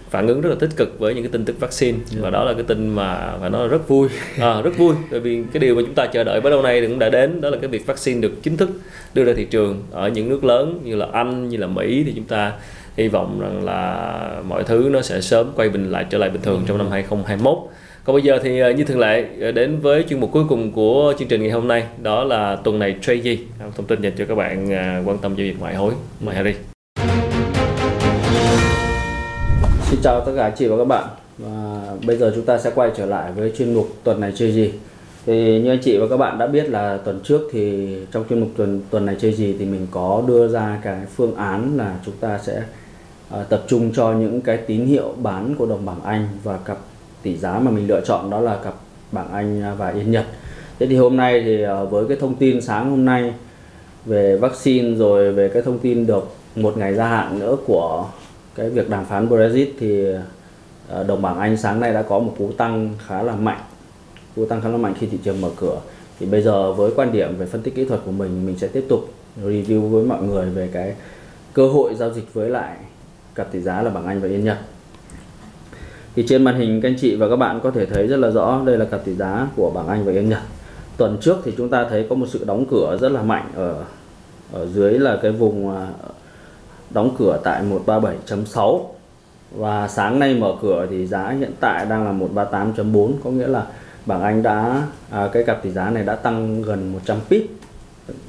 phản 0.10 0.28
ứng 0.28 0.42
rất 0.42 0.50
là 0.50 0.56
tích 0.60 0.70
cực 0.76 1.00
với 1.00 1.14
những 1.14 1.24
cái 1.24 1.32
tin 1.32 1.46
tức 1.46 1.60
vaccine. 1.60 1.98
Yeah. 1.98 2.10
Dạ. 2.12 2.20
và 2.22 2.30
đó 2.30 2.44
là 2.44 2.54
cái 2.54 2.64
tin 2.64 2.88
mà 2.88 3.34
phải 3.40 3.50
nói 3.50 3.68
rất 3.68 3.88
vui. 3.88 4.08
À, 4.40 4.62
rất 4.62 4.78
vui 4.78 4.96
bởi 5.12 5.20
vì 5.20 5.44
cái 5.54 5.60
điều 5.60 5.76
mà 5.76 5.82
chúng 5.86 5.94
ta 5.94 6.06
chờ 6.06 6.24
đợi 6.24 6.42
bấy 6.42 6.52
lâu 6.52 6.62
nay 6.62 6.88
cũng 6.88 7.00
đã 7.00 7.10
đến 7.10 7.42
đó 7.42 7.50
là 7.50 7.58
cái 7.62 7.68
việc 7.68 7.86
vaccine 7.86 8.22
được 8.22 8.44
chính 8.44 8.58
thức 8.58 8.70
đưa 9.14 9.24
ra 9.24 9.34
thị 9.36 9.46
trường 9.46 9.84
ở 9.92 10.10
những 10.10 10.30
nước 10.30 10.44
lớn 10.44 10.80
như 10.84 10.96
là 10.96 11.08
Anh 11.12 11.50
như 11.50 11.58
là 11.58 11.68
Mỹ 11.68 12.04
thì 12.06 12.14
chúng 12.16 12.26
ta 12.26 12.54
hy 12.98 13.08
vọng 13.08 13.40
rằng 13.40 13.64
là 13.64 14.42
mọi 14.48 14.64
thứ 14.64 14.90
nó 14.92 15.02
sẽ 15.02 15.22
sớm 15.22 15.52
quay 15.56 15.70
bình 15.70 15.92
lại 15.92 16.06
trở 16.10 16.18
lại 16.18 16.30
bình 16.30 16.42
thường 16.42 16.64
trong 16.68 16.78
năm 16.78 16.88
2021 16.92 17.58
còn 18.04 18.16
bây 18.16 18.24
giờ 18.24 18.40
thì 18.44 18.60
à, 18.60 18.72
như 18.72 18.84
thường 18.84 19.00
lệ 19.00 19.26
à, 19.42 19.52
đến 19.52 19.80
với 19.80 20.04
chuyên 20.10 20.20
mục 20.20 20.32
cuối 20.32 20.44
cùng 20.50 20.72
của 20.72 21.14
chương 21.20 21.28
trình 21.28 21.42
ngày 21.42 21.52
hôm 21.52 21.68
nay 21.68 21.84
đó 22.02 22.24
là 22.24 22.56
tuần 22.56 22.80
này 22.80 22.96
trade 23.02 23.20
gì 23.20 23.40
thông 23.78 23.86
tin 23.86 24.02
dành 24.02 24.14
cho 24.18 24.26
các 24.26 24.36
bạn 24.36 24.74
à, 24.74 25.02
quan 25.06 25.18
tâm 25.18 25.36
giao 25.36 25.48
dịch 25.48 25.60
ngoại 25.60 25.76
hối. 25.76 25.94
Mời 26.20 26.36
Harry 26.36 26.54
Xin 29.90 30.00
chào 30.04 30.22
tất 30.26 30.32
cả 30.36 30.44
anh 30.44 30.54
chị 30.58 30.68
và 30.68 30.78
các 30.78 30.84
bạn 30.84 31.04
và 31.38 31.82
Bây 32.06 32.18
giờ 32.18 32.32
chúng 32.36 32.46
ta 32.46 32.58
sẽ 32.58 32.72
quay 32.76 32.92
trở 32.98 33.06
lại 33.06 33.32
với 33.32 33.54
chuyên 33.58 33.74
mục 33.74 33.88
tuần 34.04 34.20
này 34.20 34.34
chơi 34.36 34.52
gì 34.52 34.72
thì 35.26 35.62
như 35.62 35.70
anh 35.70 35.80
chị 35.82 35.98
và 35.98 36.08
các 36.10 36.18
bạn 36.18 36.38
đã 36.38 36.48
biết 36.48 36.70
là 36.70 36.98
tuần 36.98 37.20
trước 37.24 37.42
thì 37.52 37.96
trong 38.12 38.24
chuyên 38.30 38.40
mục 38.40 38.50
tuần 38.58 38.82
tuần 38.90 39.06
này 39.06 39.16
chơi 39.20 39.34
gì 39.34 39.56
thì 39.60 39.66
mình 39.66 39.88
có 39.92 40.24
đưa 40.28 40.48
ra 40.48 40.80
cái 40.84 41.00
phương 41.16 41.36
án 41.36 41.78
là 41.78 41.96
chúng 42.06 42.14
ta 42.20 42.40
sẽ 42.44 42.64
uh, 43.34 43.50
tập 43.50 43.64
trung 43.68 43.92
cho 43.96 44.12
những 44.12 44.42
cái 44.42 44.58
tín 44.58 44.86
hiệu 44.86 45.14
bán 45.18 45.56
của 45.58 45.66
đồng 45.66 45.86
bảng 45.86 46.04
Anh 46.04 46.28
và 46.44 46.58
cặp 46.58 46.78
tỷ 47.24 47.38
giá 47.38 47.60
mà 47.60 47.72
mình 47.72 47.88
lựa 47.88 48.02
chọn 48.02 48.30
đó 48.30 48.40
là 48.40 48.58
cặp 48.64 48.74
bảng 49.12 49.32
Anh 49.32 49.76
và 49.78 49.90
Yên 49.90 50.12
Nhật. 50.12 50.26
Thế 50.80 50.88
thì 50.88 50.96
hôm 50.96 51.18
nay 51.18 51.42
thì 51.46 51.66
uh, 51.66 51.92
với 51.92 52.06
cái 52.08 52.18
thông 52.22 52.36
tin 52.36 52.62
sáng 52.62 52.90
hôm 52.90 53.06
nay 53.06 53.34
về 54.06 54.38
vaccine 54.38 54.96
rồi 54.96 55.34
về 55.34 55.50
cái 55.54 55.62
thông 55.62 55.80
tin 55.80 56.06
được 56.06 56.28
một 56.56 56.78
ngày 56.78 56.94
gia 56.94 57.08
hạn 57.08 57.40
nữa 57.40 57.58
của 57.66 58.06
cái 58.60 58.70
việc 58.70 58.90
đàm 58.90 59.06
phán 59.06 59.30
Brexit 59.30 59.70
thì 59.80 60.06
à, 60.90 61.04
đồng 61.04 61.22
bảng 61.22 61.40
Anh 61.40 61.58
sáng 61.58 61.80
nay 61.80 61.94
đã 61.94 62.02
có 62.02 62.20
một 62.20 62.36
cú 62.38 62.52
tăng 62.52 62.94
khá 63.08 63.24
là 63.24 63.36
mạnh. 63.36 63.60
Cú 64.36 64.46
tăng 64.46 64.62
khá 64.62 64.70
là 64.70 64.78
mạnh 64.78 64.94
khi 65.00 65.08
thị 65.08 65.18
trường 65.24 65.42
mở 65.42 65.50
cửa. 65.56 65.80
Thì 66.20 66.26
bây 66.26 66.42
giờ 66.42 66.74
với 66.74 66.92
quan 66.96 67.12
điểm 67.12 67.36
về 67.38 67.46
phân 67.46 67.62
tích 67.62 67.76
kỹ 67.76 67.86
thuật 67.86 68.02
của 68.06 68.12
mình 68.12 68.46
mình 68.46 68.58
sẽ 68.58 68.68
tiếp 68.68 68.86
tục 68.90 69.14
review 69.44 69.82
với 69.82 70.04
mọi 70.04 70.22
người 70.22 70.50
về 70.50 70.70
cái 70.74 70.96
cơ 71.54 71.68
hội 71.68 71.96
giao 71.96 72.14
dịch 72.14 72.34
với 72.34 72.50
lại 72.50 72.76
cặp 73.36 73.52
tỷ 73.52 73.60
giá 73.60 73.82
là 73.82 73.90
bảng 73.90 74.06
Anh 74.06 74.22
và 74.22 74.28
Yên 74.28 74.44
Nhật. 74.44 74.58
Thì 76.16 76.26
trên 76.28 76.44
màn 76.44 76.56
hình 76.56 76.82
các 76.82 76.90
anh 76.90 76.96
chị 77.00 77.16
và 77.16 77.30
các 77.30 77.36
bạn 77.36 77.60
có 77.64 77.72
thể 77.72 77.86
thấy 77.86 78.08
rất 78.08 78.18
là 78.18 78.30
rõ 78.30 78.62
đây 78.66 78.78
là 78.78 78.86
cặp 78.86 79.06
tỷ 79.06 79.16
giá 79.16 79.48
của 79.56 79.72
bảng 79.76 79.88
Anh 79.88 80.06
và 80.06 80.12
Yên 80.12 80.30
Nhật. 80.30 80.42
Tuần 80.98 81.18
trước 81.22 81.38
thì 81.44 81.54
chúng 81.58 81.70
ta 81.70 81.88
thấy 81.90 82.06
có 82.10 82.16
một 82.16 82.26
sự 82.30 82.44
đóng 82.46 82.66
cửa 82.72 82.98
rất 83.02 83.12
là 83.12 83.22
mạnh 83.22 83.52
ở 83.56 83.84
ở 84.52 84.66
dưới 84.66 85.00
là 85.00 85.20
cái 85.22 85.32
vùng 85.32 85.76
à, 85.76 85.88
đóng 86.92 87.16
cửa 87.20 87.40
tại 87.44 87.64
137.6 87.86 88.82
và 89.52 89.88
sáng 89.88 90.20
nay 90.20 90.36
mở 90.36 90.54
cửa 90.62 90.88
thì 90.90 91.08
giá 91.08 91.30
hiện 91.30 91.52
tại 91.60 91.86
đang 91.86 92.06
là 92.06 92.28
138.4 92.44 93.12
có 93.24 93.30
nghĩa 93.30 93.48
là 93.48 93.66
bảng 94.06 94.22
Anh 94.22 94.44
đã 94.44 94.88
à, 95.10 95.30
cái 95.34 95.44
cặp 95.44 95.64
tỷ 95.64 95.72
giá 95.72 95.90
này 95.90 96.04
đã 96.04 96.16
tăng 96.16 96.62
gần 96.62 96.94
100 96.94 97.18
pip 97.30 97.46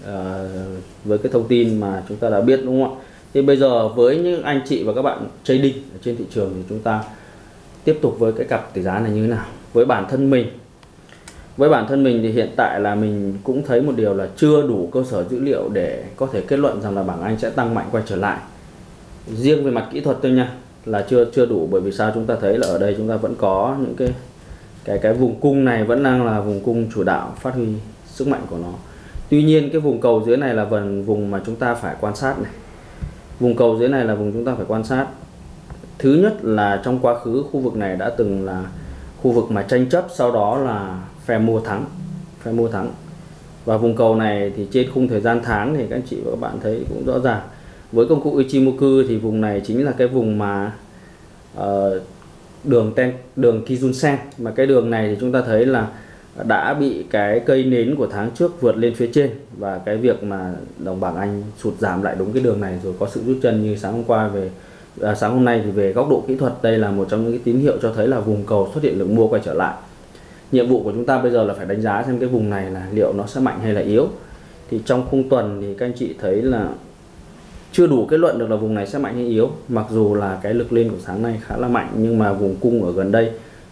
à, 0.06 0.44
với 1.04 1.18
cái 1.18 1.32
thông 1.32 1.48
tin 1.48 1.80
mà 1.80 2.02
chúng 2.08 2.16
ta 2.16 2.28
đã 2.30 2.40
biết 2.40 2.60
đúng 2.64 2.84
không 2.84 2.98
ạ? 2.98 3.00
Thì 3.34 3.42
bây 3.42 3.56
giờ 3.56 3.88
với 3.88 4.16
những 4.18 4.42
anh 4.42 4.60
chị 4.68 4.84
và 4.84 4.92
các 4.94 5.02
bạn 5.02 5.26
trading 5.44 5.76
ở 5.76 5.98
trên 6.02 6.16
thị 6.16 6.24
trường 6.30 6.52
thì 6.54 6.62
chúng 6.68 6.78
ta 6.78 7.04
tiếp 7.84 7.98
tục 8.02 8.16
với 8.18 8.32
cái 8.32 8.46
cặp 8.46 8.74
tỷ 8.74 8.82
giá 8.82 8.98
này 8.98 9.10
như 9.10 9.22
thế 9.22 9.30
nào? 9.30 9.44
Với 9.72 9.84
bản 9.84 10.06
thân 10.08 10.30
mình 10.30 10.46
với 11.56 11.68
bản 11.68 11.86
thân 11.88 12.04
mình 12.04 12.22
thì 12.22 12.32
hiện 12.32 12.50
tại 12.56 12.80
là 12.80 12.94
mình 12.94 13.38
cũng 13.44 13.62
thấy 13.66 13.82
một 13.82 13.92
điều 13.96 14.14
là 14.14 14.28
chưa 14.36 14.62
đủ 14.62 14.88
cơ 14.92 15.04
sở 15.10 15.24
dữ 15.24 15.38
liệu 15.38 15.68
để 15.72 16.04
có 16.16 16.28
thể 16.32 16.40
kết 16.40 16.58
luận 16.58 16.82
rằng 16.82 16.96
là 16.96 17.02
bảng 17.02 17.22
Anh 17.22 17.38
sẽ 17.38 17.50
tăng 17.50 17.74
mạnh 17.74 17.88
quay 17.92 18.04
trở 18.06 18.16
lại 18.16 18.38
riêng 19.26 19.64
về 19.64 19.70
mặt 19.70 19.88
kỹ 19.92 20.00
thuật 20.00 20.16
thôi 20.22 20.32
nha, 20.32 20.52
là 20.84 21.06
chưa 21.10 21.24
chưa 21.24 21.46
đủ, 21.46 21.68
bởi 21.70 21.80
vì 21.80 21.92
sao 21.92 22.10
chúng 22.14 22.26
ta 22.26 22.36
thấy 22.40 22.58
là 22.58 22.66
ở 22.66 22.78
đây 22.78 22.94
chúng 22.98 23.08
ta 23.08 23.16
vẫn 23.16 23.34
có 23.38 23.76
những 23.80 23.94
cái 23.96 24.08
cái 24.84 24.98
cái 24.98 25.14
vùng 25.14 25.40
cung 25.40 25.64
này 25.64 25.84
vẫn 25.84 26.02
đang 26.02 26.26
là 26.26 26.40
vùng 26.40 26.60
cung 26.60 26.86
chủ 26.94 27.02
đạo, 27.02 27.34
phát 27.40 27.54
huy 27.54 27.66
sức 28.06 28.28
mạnh 28.28 28.42
của 28.50 28.58
nó. 28.58 28.72
Tuy 29.30 29.42
nhiên 29.42 29.70
cái 29.70 29.80
vùng 29.80 30.00
cầu 30.00 30.22
dưới 30.26 30.36
này 30.36 30.54
là 30.54 30.66
phần 30.70 31.04
vùng 31.04 31.30
mà 31.30 31.40
chúng 31.46 31.56
ta 31.56 31.74
phải 31.74 31.96
quan 32.00 32.16
sát 32.16 32.42
này. 32.42 32.52
Vùng 33.40 33.56
cầu 33.56 33.76
dưới 33.78 33.88
này 33.88 34.04
là 34.04 34.14
vùng 34.14 34.32
chúng 34.32 34.44
ta 34.44 34.54
phải 34.54 34.64
quan 34.68 34.84
sát. 34.84 35.06
Thứ 35.98 36.14
nhất 36.14 36.44
là 36.44 36.82
trong 36.84 36.98
quá 36.98 37.18
khứ 37.18 37.44
khu 37.52 37.60
vực 37.60 37.76
này 37.76 37.96
đã 37.96 38.10
từng 38.10 38.44
là 38.44 38.64
khu 39.22 39.30
vực 39.30 39.50
mà 39.50 39.62
tranh 39.62 39.88
chấp, 39.88 40.06
sau 40.14 40.32
đó 40.32 40.58
là 40.58 41.00
phe 41.24 41.38
mua 41.38 41.60
thắng, 41.60 41.84
phe 42.42 42.52
mua 42.52 42.68
thắng. 42.68 42.90
Và 43.64 43.76
vùng 43.76 43.96
cầu 43.96 44.16
này 44.16 44.52
thì 44.56 44.66
trên 44.72 44.90
khung 44.94 45.08
thời 45.08 45.20
gian 45.20 45.40
tháng 45.44 45.74
thì 45.74 45.86
các 45.90 45.96
anh 45.96 46.02
chị 46.10 46.16
và 46.24 46.30
các 46.30 46.40
bạn 46.40 46.60
thấy 46.62 46.84
cũng 46.88 47.06
rõ 47.06 47.18
ràng 47.18 47.40
với 47.92 48.06
công 48.06 48.20
cụ 48.22 48.36
Ichimoku 48.36 49.02
thì 49.08 49.16
vùng 49.16 49.40
này 49.40 49.62
chính 49.64 49.84
là 49.84 49.92
cái 49.92 50.08
vùng 50.08 50.38
mà 50.38 50.72
uh, 51.58 51.62
đường 52.64 52.92
ten 52.96 53.12
đường 53.36 53.64
Kijunsen. 53.66 54.16
Mà 54.38 54.50
cái 54.50 54.66
đường 54.66 54.90
này 54.90 55.08
thì 55.08 55.16
chúng 55.20 55.32
ta 55.32 55.42
thấy 55.46 55.66
là 55.66 55.88
đã 56.44 56.74
bị 56.74 57.04
cái 57.10 57.40
cây 57.40 57.64
nến 57.64 57.96
của 57.96 58.06
tháng 58.06 58.30
trước 58.30 58.60
vượt 58.60 58.76
lên 58.76 58.94
phía 58.94 59.10
trên 59.14 59.30
và 59.58 59.78
cái 59.78 59.96
việc 59.96 60.24
mà 60.24 60.54
đồng 60.78 61.00
bảng 61.00 61.16
Anh 61.16 61.42
sụt 61.62 61.74
giảm 61.78 62.02
lại 62.02 62.16
đúng 62.18 62.32
cái 62.32 62.42
đường 62.42 62.60
này 62.60 62.80
rồi 62.84 62.94
có 62.98 63.08
sự 63.12 63.20
rút 63.26 63.36
chân 63.42 63.62
như 63.62 63.76
sáng 63.76 63.92
hôm 63.92 64.04
qua 64.04 64.28
về 64.28 64.50
à, 65.02 65.14
sáng 65.14 65.32
hôm 65.32 65.44
nay 65.44 65.62
thì 65.64 65.70
về 65.70 65.92
góc 65.92 66.10
độ 66.10 66.24
kỹ 66.28 66.36
thuật 66.36 66.52
đây 66.62 66.78
là 66.78 66.90
một 66.90 67.06
trong 67.10 67.24
những 67.24 67.32
cái 67.32 67.40
tín 67.44 67.58
hiệu 67.58 67.76
cho 67.82 67.92
thấy 67.96 68.08
là 68.08 68.20
vùng 68.20 68.44
cầu 68.46 68.70
xuất 68.74 68.84
hiện 68.84 68.98
lượng 68.98 69.14
mua 69.14 69.28
quay 69.28 69.42
trở 69.44 69.54
lại. 69.54 69.74
Nhiệm 70.52 70.68
vụ 70.68 70.82
của 70.82 70.92
chúng 70.92 71.06
ta 71.06 71.18
bây 71.18 71.30
giờ 71.30 71.44
là 71.44 71.54
phải 71.54 71.66
đánh 71.66 71.82
giá 71.82 72.02
xem 72.06 72.18
cái 72.18 72.28
vùng 72.28 72.50
này 72.50 72.70
là 72.70 72.86
liệu 72.92 73.12
nó 73.12 73.26
sẽ 73.26 73.40
mạnh 73.40 73.58
hay 73.62 73.72
là 73.72 73.80
yếu. 73.80 74.08
Thì 74.70 74.80
trong 74.84 75.06
khung 75.10 75.28
tuần 75.28 75.58
thì 75.60 75.74
các 75.74 75.86
anh 75.86 75.92
chị 75.96 76.14
thấy 76.20 76.42
là 76.42 76.68
chưa 77.72 77.86
đủ 77.86 78.06
kết 78.06 78.16
luận 78.16 78.38
được 78.38 78.50
là 78.50 78.56
vùng 78.56 78.74
này 78.74 78.86
sẽ 78.86 78.98
mạnh 78.98 79.14
hay 79.14 79.26
yếu, 79.26 79.50
mặc 79.68 79.86
dù 79.90 80.14
là 80.14 80.38
cái 80.42 80.54
lực 80.54 80.72
lên 80.72 80.90
của 80.90 80.98
sáng 81.06 81.22
nay 81.22 81.40
khá 81.46 81.56
là 81.56 81.68
mạnh, 81.68 81.88
nhưng 81.96 82.18
mà 82.18 82.32
vùng 82.32 82.56
cung 82.60 82.84
ở 82.84 82.92
gần 82.92 83.12
đây 83.12 83.30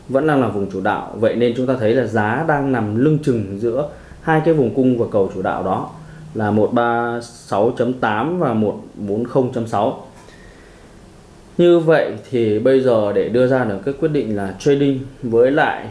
vẫn 0.09 0.27
đang 0.27 0.41
là 0.41 0.49
vùng 0.49 0.71
chủ 0.71 0.81
đạo. 0.81 1.17
Vậy 1.21 1.37
nên 1.37 1.55
chúng 1.57 1.67
ta 1.67 1.77
thấy 1.81 1.95
là 1.95 2.07
giá 2.07 2.45
đang 2.49 2.73
nằm 2.73 2.99
lưng 2.99 3.19
chừng 3.23 3.59
giữa 3.61 3.89
hai 4.21 4.43
cái 4.45 4.55
vùng 4.55 4.75
cung 4.75 4.99
và 4.99 5.07
cầu 5.11 5.31
chủ 5.35 5.43
đạo 5.43 5.63
đó, 5.63 5.91
là 6.35 6.51
136.8 6.51 8.39
và 8.39 8.55
140.6 8.55 9.93
như 11.59 11.79
vậy 11.79 12.13
thì 12.31 12.59
bây 12.59 12.81
giờ 12.81 13.13
để 13.13 13.29
đưa 13.29 13.47
ra 13.47 13.65
được 13.65 13.79
cái 13.85 13.95
quyết 14.01 14.09
định 14.09 14.37
là 14.37 14.55
trading 14.59 14.99
với 15.23 15.51
lại 15.51 15.87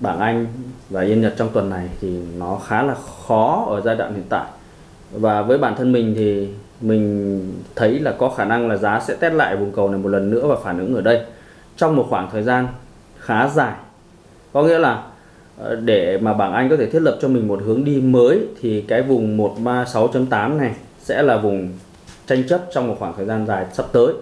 bảng 0.00 0.18
Anh 0.20 0.46
và 0.90 1.00
Yên 1.00 1.20
Nhật 1.20 1.34
trong 1.36 1.48
tuần 1.52 1.70
này 1.70 1.88
thì 2.00 2.18
nó 2.38 2.60
khá 2.66 2.82
là 2.82 2.94
khó 3.26 3.66
ở 3.68 3.80
giai 3.80 3.96
đoạn 3.96 4.14
hiện 4.14 4.24
tại. 4.28 4.46
Và 5.12 5.42
với 5.42 5.58
bản 5.58 5.74
thân 5.76 5.92
mình 5.92 6.14
thì 6.16 6.48
mình 6.80 7.62
thấy 7.76 8.00
là 8.00 8.14
có 8.18 8.30
khả 8.30 8.44
năng 8.44 8.68
là 8.68 8.76
giá 8.76 9.00
sẽ 9.00 9.14
test 9.14 9.34
lại 9.34 9.56
vùng 9.56 9.72
cầu 9.72 9.88
này 9.88 10.00
một 10.00 10.08
lần 10.08 10.30
nữa 10.30 10.46
và 10.46 10.56
phản 10.56 10.78
ứng 10.78 10.94
ở 10.94 11.00
đây. 11.00 11.20
Trong 11.76 11.96
một 11.96 12.06
khoảng 12.10 12.28
thời 12.32 12.42
gian 12.42 12.68
khá 13.18 13.48
dài. 13.48 13.74
Có 14.52 14.62
nghĩa 14.62 14.78
là 14.78 15.02
ờ, 15.58 15.76
để 15.76 16.18
mà 16.18 16.32
bảng 16.32 16.52
Anh 16.52 16.70
có 16.70 16.76
thể 16.76 16.86
thiết 16.86 17.02
lập 17.02 17.18
cho 17.20 17.28
mình 17.28 17.48
một 17.48 17.60
hướng 17.64 17.84
đi 17.84 18.00
mới 18.00 18.40
thì 18.60 18.80
cái 18.88 19.02
vùng 19.02 19.38
136.8 19.38 20.56
này 20.56 20.74
sẽ 20.98 21.22
là 21.22 21.36
vùng 21.36 21.68
tranh 22.26 22.48
chấp 22.48 22.60
trong 22.72 22.88
một 22.88 22.96
khoảng 22.98 23.12
thời 23.16 23.26
gian 23.26 23.46
dài 23.46 23.66
sắp 23.72 23.86
tới. 23.92 24.12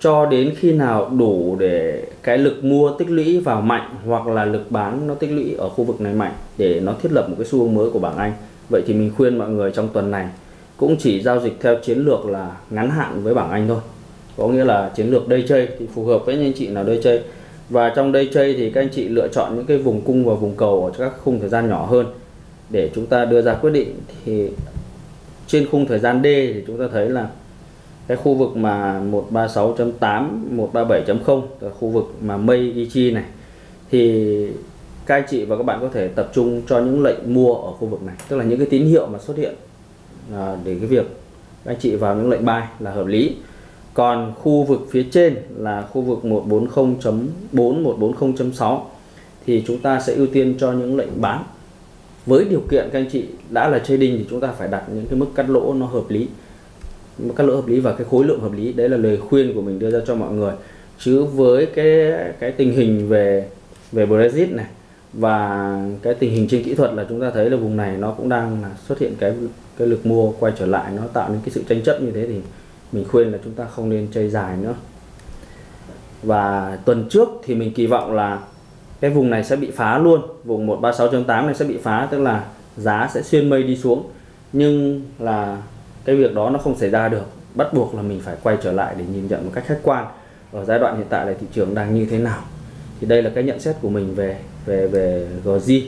Cho 0.00 0.26
đến 0.26 0.54
khi 0.56 0.72
nào 0.72 1.10
đủ 1.18 1.56
để 1.58 2.04
cái 2.22 2.38
lực 2.38 2.64
mua 2.64 2.90
tích 2.98 3.10
lũy 3.10 3.40
vào 3.40 3.60
mạnh 3.60 3.94
hoặc 4.06 4.26
là 4.26 4.44
lực 4.44 4.70
bán 4.70 5.06
nó 5.06 5.14
tích 5.14 5.30
lũy 5.30 5.54
ở 5.58 5.68
khu 5.68 5.84
vực 5.84 6.00
này 6.00 6.14
mạnh 6.14 6.32
để 6.58 6.80
nó 6.80 6.92
thiết 7.02 7.12
lập 7.12 7.28
một 7.28 7.34
cái 7.38 7.46
xu 7.46 7.58
hướng 7.58 7.74
mới 7.74 7.90
của 7.90 7.98
bảng 7.98 8.16
Anh. 8.16 8.32
Vậy 8.70 8.82
thì 8.86 8.94
mình 8.94 9.12
khuyên 9.16 9.38
mọi 9.38 9.48
người 9.48 9.70
trong 9.70 9.88
tuần 9.88 10.10
này 10.10 10.28
cũng 10.78 10.96
chỉ 10.98 11.22
giao 11.22 11.40
dịch 11.40 11.56
theo 11.60 11.76
chiến 11.82 11.98
lược 11.98 12.26
là 12.26 12.56
ngắn 12.70 12.90
hạn 12.90 13.22
với 13.22 13.34
bảng 13.34 13.50
Anh 13.50 13.68
thôi. 13.68 13.80
Có 14.36 14.48
nghĩa 14.48 14.64
là 14.64 14.90
chiến 14.96 15.10
lược 15.10 15.22
day 15.30 15.44
trade 15.48 15.68
thì 15.78 15.86
phù 15.94 16.04
hợp 16.04 16.26
với 16.26 16.34
anh 16.34 16.52
chị 16.52 16.68
nào 16.68 16.84
day 16.84 17.00
trade. 17.02 17.22
Và 17.70 17.92
trong 17.96 18.12
day 18.12 18.28
trade 18.34 18.52
thì 18.52 18.70
các 18.70 18.80
anh 18.80 18.88
chị 18.92 19.08
lựa 19.08 19.28
chọn 19.28 19.56
những 19.56 19.66
cái 19.66 19.78
vùng 19.78 20.00
cung 20.00 20.24
và 20.24 20.34
vùng 20.34 20.56
cầu 20.56 20.84
ở 20.84 20.92
các 20.98 21.12
khung 21.22 21.40
thời 21.40 21.48
gian 21.48 21.68
nhỏ 21.68 21.86
hơn. 21.86 22.06
Để 22.70 22.90
chúng 22.94 23.06
ta 23.06 23.24
đưa 23.24 23.42
ra 23.42 23.54
quyết 23.54 23.70
định 23.70 23.94
thì 24.24 24.48
trên 25.46 25.66
khung 25.70 25.86
thời 25.86 25.98
gian 25.98 26.20
D 26.22 26.24
thì 26.24 26.64
chúng 26.66 26.78
ta 26.78 26.84
thấy 26.92 27.08
là 27.08 27.28
cái 28.06 28.16
khu 28.16 28.34
vực 28.34 28.56
mà 28.56 29.00
136.8 29.30 30.28
137.0 30.56 31.42
là 31.60 31.70
khu 31.70 31.88
vực 31.88 32.14
mà 32.20 32.36
mây 32.36 32.72
Ichi 32.74 33.10
này, 33.10 33.24
thì 33.90 34.24
các 35.06 35.14
anh 35.14 35.24
chị 35.30 35.44
và 35.44 35.56
các 35.56 35.62
bạn 35.62 35.78
có 35.80 35.88
thể 35.92 36.08
tập 36.08 36.30
trung 36.34 36.62
cho 36.68 36.80
những 36.80 37.02
lệnh 37.02 37.34
mua 37.34 37.54
ở 37.54 37.72
khu 37.72 37.88
vực 37.88 38.02
này. 38.02 38.14
Tức 38.28 38.36
là 38.36 38.44
những 38.44 38.58
cái 38.58 38.68
tín 38.70 38.86
hiệu 38.86 39.06
mà 39.06 39.18
xuất 39.18 39.36
hiện 39.36 39.54
à, 40.34 40.56
để 40.64 40.76
cái 40.80 40.86
việc 40.86 41.06
các 41.64 41.72
anh 41.72 41.80
chị 41.80 41.96
vào 41.96 42.16
những 42.16 42.30
lệnh 42.30 42.44
buy 42.44 42.60
là 42.80 42.90
hợp 42.90 43.06
lý. 43.06 43.36
Còn 43.94 44.32
khu 44.38 44.64
vực 44.64 44.86
phía 44.90 45.04
trên 45.10 45.36
là 45.56 45.82
khu 45.82 46.02
vực 46.02 46.18
140.4 46.22 47.26
140.6 47.52 48.80
thì 49.46 49.64
chúng 49.66 49.78
ta 49.78 50.00
sẽ 50.00 50.14
ưu 50.14 50.26
tiên 50.26 50.54
cho 50.58 50.72
những 50.72 50.96
lệnh 50.96 51.20
bán. 51.20 51.44
Với 52.26 52.44
điều 52.44 52.62
kiện 52.70 52.88
các 52.92 52.98
anh 52.98 53.10
chị 53.12 53.24
đã 53.50 53.68
là 53.68 53.78
trading 53.78 54.18
thì 54.18 54.26
chúng 54.30 54.40
ta 54.40 54.48
phải 54.58 54.68
đặt 54.68 54.84
những 54.94 55.06
cái 55.06 55.18
mức 55.18 55.26
cắt 55.34 55.50
lỗ 55.50 55.74
nó 55.74 55.86
hợp 55.86 56.04
lý. 56.08 56.28
Cắt 57.36 57.44
lỗ 57.44 57.54
hợp 57.54 57.66
lý 57.66 57.80
và 57.80 57.92
cái 57.92 58.06
khối 58.10 58.24
lượng 58.24 58.40
hợp 58.40 58.52
lý 58.52 58.72
đấy 58.72 58.88
là 58.88 58.96
lời 58.96 59.16
khuyên 59.16 59.54
của 59.54 59.62
mình 59.62 59.78
đưa 59.78 59.90
ra 59.90 59.98
cho 60.06 60.14
mọi 60.14 60.32
người. 60.32 60.52
Chứ 60.98 61.24
với 61.24 61.66
cái 61.66 62.12
cái 62.40 62.52
tình 62.52 62.72
hình 62.72 63.08
về 63.08 63.48
về 63.92 64.06
Brexit 64.06 64.50
này 64.50 64.66
và 65.12 65.74
cái 66.02 66.14
tình 66.14 66.32
hình 66.32 66.48
trên 66.48 66.64
kỹ 66.64 66.74
thuật 66.74 66.92
là 66.94 67.06
chúng 67.08 67.20
ta 67.20 67.30
thấy 67.34 67.50
là 67.50 67.56
vùng 67.56 67.76
này 67.76 67.96
nó 67.96 68.12
cũng 68.12 68.28
đang 68.28 68.62
là 68.62 68.70
xuất 68.86 68.98
hiện 68.98 69.14
cái 69.18 69.32
cái 69.78 69.88
lực 69.88 70.06
mua 70.06 70.32
quay 70.32 70.52
trở 70.58 70.66
lại, 70.66 70.92
nó 70.96 71.02
tạo 71.12 71.28
nên 71.28 71.40
cái 71.44 71.50
sự 71.50 71.62
tranh 71.68 71.82
chấp 71.82 72.02
như 72.02 72.10
thế 72.10 72.26
thì 72.26 72.40
mình 72.92 73.04
khuyên 73.08 73.32
là 73.32 73.38
chúng 73.44 73.52
ta 73.52 73.64
không 73.64 73.88
nên 73.88 74.08
chơi 74.12 74.28
dài 74.30 74.56
nữa. 74.56 74.74
Và 76.22 76.78
tuần 76.84 77.08
trước 77.10 77.28
thì 77.44 77.54
mình 77.54 77.74
kỳ 77.74 77.86
vọng 77.86 78.12
là 78.12 78.38
cái 79.00 79.10
vùng 79.10 79.30
này 79.30 79.44
sẽ 79.44 79.56
bị 79.56 79.70
phá 79.70 79.98
luôn, 79.98 80.20
vùng 80.44 80.66
136.8 80.66 81.26
này 81.26 81.54
sẽ 81.54 81.64
bị 81.64 81.78
phá, 81.82 82.08
tức 82.10 82.18
là 82.18 82.44
giá 82.76 83.10
sẽ 83.14 83.22
xuyên 83.22 83.50
mây 83.50 83.62
đi 83.62 83.76
xuống. 83.76 84.10
Nhưng 84.52 85.02
là 85.18 85.62
cái 86.04 86.16
việc 86.16 86.34
đó 86.34 86.50
nó 86.50 86.58
không 86.58 86.78
xảy 86.78 86.90
ra 86.90 87.08
được, 87.08 87.24
bắt 87.54 87.72
buộc 87.72 87.94
là 87.94 88.02
mình 88.02 88.20
phải 88.24 88.36
quay 88.42 88.56
trở 88.62 88.72
lại 88.72 88.94
để 88.98 89.04
nhìn 89.12 89.26
nhận 89.28 89.44
một 89.44 89.50
cách 89.54 89.64
khách 89.66 89.80
quan 89.82 90.06
ở 90.52 90.64
giai 90.64 90.78
đoạn 90.78 90.96
hiện 90.96 91.06
tại 91.08 91.26
là 91.26 91.32
thị 91.40 91.46
trường 91.52 91.74
đang 91.74 91.94
như 91.94 92.06
thế 92.10 92.18
nào. 92.18 92.42
Thì 93.00 93.06
đây 93.06 93.22
là 93.22 93.30
cái 93.34 93.44
nhận 93.44 93.60
xét 93.60 93.76
của 93.82 93.88
mình 93.88 94.14
về 94.14 94.36
về 94.66 94.86
về 94.86 95.28
GZ 95.44 95.82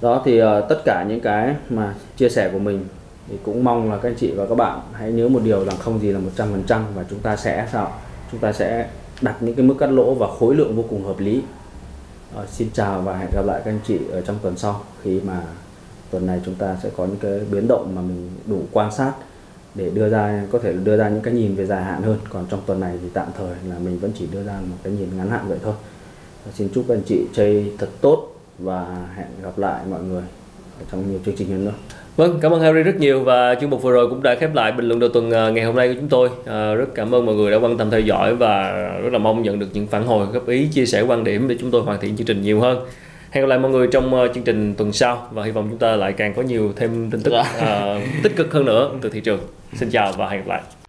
đó 0.00 0.22
thì 0.24 0.42
uh, 0.42 0.46
tất 0.68 0.82
cả 0.84 1.04
những 1.08 1.20
cái 1.20 1.54
mà 1.70 1.94
chia 2.16 2.28
sẻ 2.28 2.50
của 2.52 2.58
mình 2.58 2.84
thì 3.28 3.36
cũng 3.44 3.64
mong 3.64 3.90
là 3.90 3.96
các 3.96 4.08
anh 4.08 4.16
chị 4.16 4.30
và 4.30 4.46
các 4.46 4.54
bạn 4.54 4.80
hãy 4.92 5.12
nhớ 5.12 5.28
một 5.28 5.40
điều 5.44 5.64
rằng 5.64 5.76
không 5.78 6.00
gì 6.00 6.12
là 6.12 6.20
100% 6.36 6.82
và 6.94 7.04
chúng 7.10 7.18
ta 7.18 7.36
sẽ 7.36 7.68
sao? 7.72 7.92
Chúng 8.30 8.40
ta 8.40 8.52
sẽ 8.52 8.88
đặt 9.20 9.36
những 9.40 9.54
cái 9.54 9.66
mức 9.66 9.74
cắt 9.78 9.86
lỗ 9.86 10.14
và 10.14 10.26
khối 10.38 10.54
lượng 10.54 10.76
vô 10.76 10.84
cùng 10.90 11.04
hợp 11.04 11.20
lý. 11.20 11.42
Uh, 12.40 12.48
xin 12.48 12.68
chào 12.72 13.00
và 13.00 13.16
hẹn 13.16 13.30
gặp 13.34 13.46
lại 13.46 13.62
các 13.64 13.70
anh 13.70 13.80
chị 13.86 13.98
ở 14.12 14.20
trong 14.20 14.38
tuần 14.42 14.56
sau 14.56 14.80
khi 15.02 15.20
mà 15.20 15.42
tuần 16.10 16.26
này 16.26 16.40
chúng 16.44 16.54
ta 16.54 16.76
sẽ 16.82 16.90
có 16.96 17.06
những 17.06 17.18
cái 17.20 17.40
biến 17.50 17.68
động 17.68 17.92
mà 17.94 18.02
mình 18.02 18.30
đủ 18.46 18.62
quan 18.72 18.92
sát 18.92 19.12
để 19.74 19.90
đưa 19.90 20.08
ra 20.08 20.44
có 20.52 20.58
thể 20.58 20.72
đưa 20.72 20.96
ra 20.96 21.08
những 21.08 21.22
cái 21.22 21.34
nhìn 21.34 21.54
về 21.54 21.66
dài 21.66 21.84
hạn 21.84 22.02
hơn. 22.02 22.18
Còn 22.28 22.46
trong 22.50 22.60
tuần 22.66 22.80
này 22.80 22.98
thì 23.02 23.08
tạm 23.14 23.26
thời 23.38 23.54
là 23.68 23.78
mình 23.78 23.98
vẫn 23.98 24.12
chỉ 24.18 24.26
đưa 24.32 24.44
ra 24.44 24.60
một 24.70 24.76
cái 24.82 24.92
nhìn 24.92 25.16
ngắn 25.16 25.30
hạn 25.30 25.44
vậy 25.48 25.58
thôi 25.62 25.74
xin 26.54 26.68
chúc 26.74 26.84
các 26.88 26.94
anh 26.94 27.02
chị 27.06 27.20
chơi 27.32 27.72
thật 27.78 27.88
tốt 28.00 28.34
và 28.58 29.06
hẹn 29.16 29.26
gặp 29.42 29.58
lại 29.58 29.80
mọi 29.90 30.00
người 30.02 30.22
ở 30.80 30.84
trong 30.92 31.10
nhiều 31.10 31.20
chương 31.24 31.36
trình 31.36 31.48
hơn 31.48 31.64
nữa 31.64 31.74
Vâng, 32.16 32.38
cảm 32.40 32.52
ơn 32.52 32.60
Harry 32.60 32.82
rất 32.82 32.96
nhiều 32.96 33.24
và 33.24 33.54
chương 33.60 33.70
mục 33.70 33.82
vừa 33.82 33.92
rồi 33.92 34.08
cũng 34.08 34.22
đã 34.22 34.34
khép 34.34 34.54
lại 34.54 34.72
bình 34.72 34.88
luận 34.88 35.00
đầu 35.00 35.10
tuần 35.10 35.30
à, 35.30 35.50
ngày 35.50 35.64
hôm 35.64 35.76
nay 35.76 35.88
của 35.88 35.94
chúng 36.00 36.08
tôi. 36.08 36.28
À, 36.46 36.74
rất 36.74 36.86
cảm 36.94 37.14
ơn 37.14 37.26
mọi 37.26 37.34
người 37.34 37.50
đã 37.50 37.56
quan 37.56 37.78
tâm 37.78 37.90
theo 37.90 38.00
dõi 38.00 38.34
và 38.34 38.72
rất 39.02 39.12
là 39.12 39.18
mong 39.18 39.42
nhận 39.42 39.58
được 39.58 39.66
những 39.72 39.86
phản 39.86 40.06
hồi, 40.06 40.26
góp 40.26 40.48
ý, 40.48 40.68
chia 40.72 40.86
sẻ 40.86 41.00
quan 41.00 41.24
điểm 41.24 41.48
để 41.48 41.56
chúng 41.60 41.70
tôi 41.70 41.82
hoàn 41.82 42.00
thiện 42.00 42.16
chương 42.16 42.26
trình 42.26 42.42
nhiều 42.42 42.60
hơn. 42.60 42.86
Hẹn 43.30 43.44
gặp 43.44 43.48
lại 43.48 43.58
mọi 43.58 43.70
người 43.70 43.88
trong 43.92 44.14
uh, 44.14 44.34
chương 44.34 44.44
trình 44.44 44.74
tuần 44.74 44.92
sau 44.92 45.28
và 45.32 45.44
hy 45.44 45.50
vọng 45.50 45.66
chúng 45.70 45.78
ta 45.78 45.96
lại 45.96 46.12
càng 46.12 46.34
có 46.34 46.42
nhiều 46.42 46.72
thêm 46.76 47.10
tin 47.10 47.20
tức 47.22 47.34
uh, 47.38 48.02
tích 48.22 48.36
cực 48.36 48.52
hơn 48.52 48.64
nữa 48.64 48.90
từ 49.00 49.08
thị 49.08 49.20
trường. 49.20 49.40
Xin 49.74 49.90
chào 49.90 50.12
và 50.12 50.28
hẹn 50.28 50.40
gặp 50.40 50.48
lại. 50.48 50.79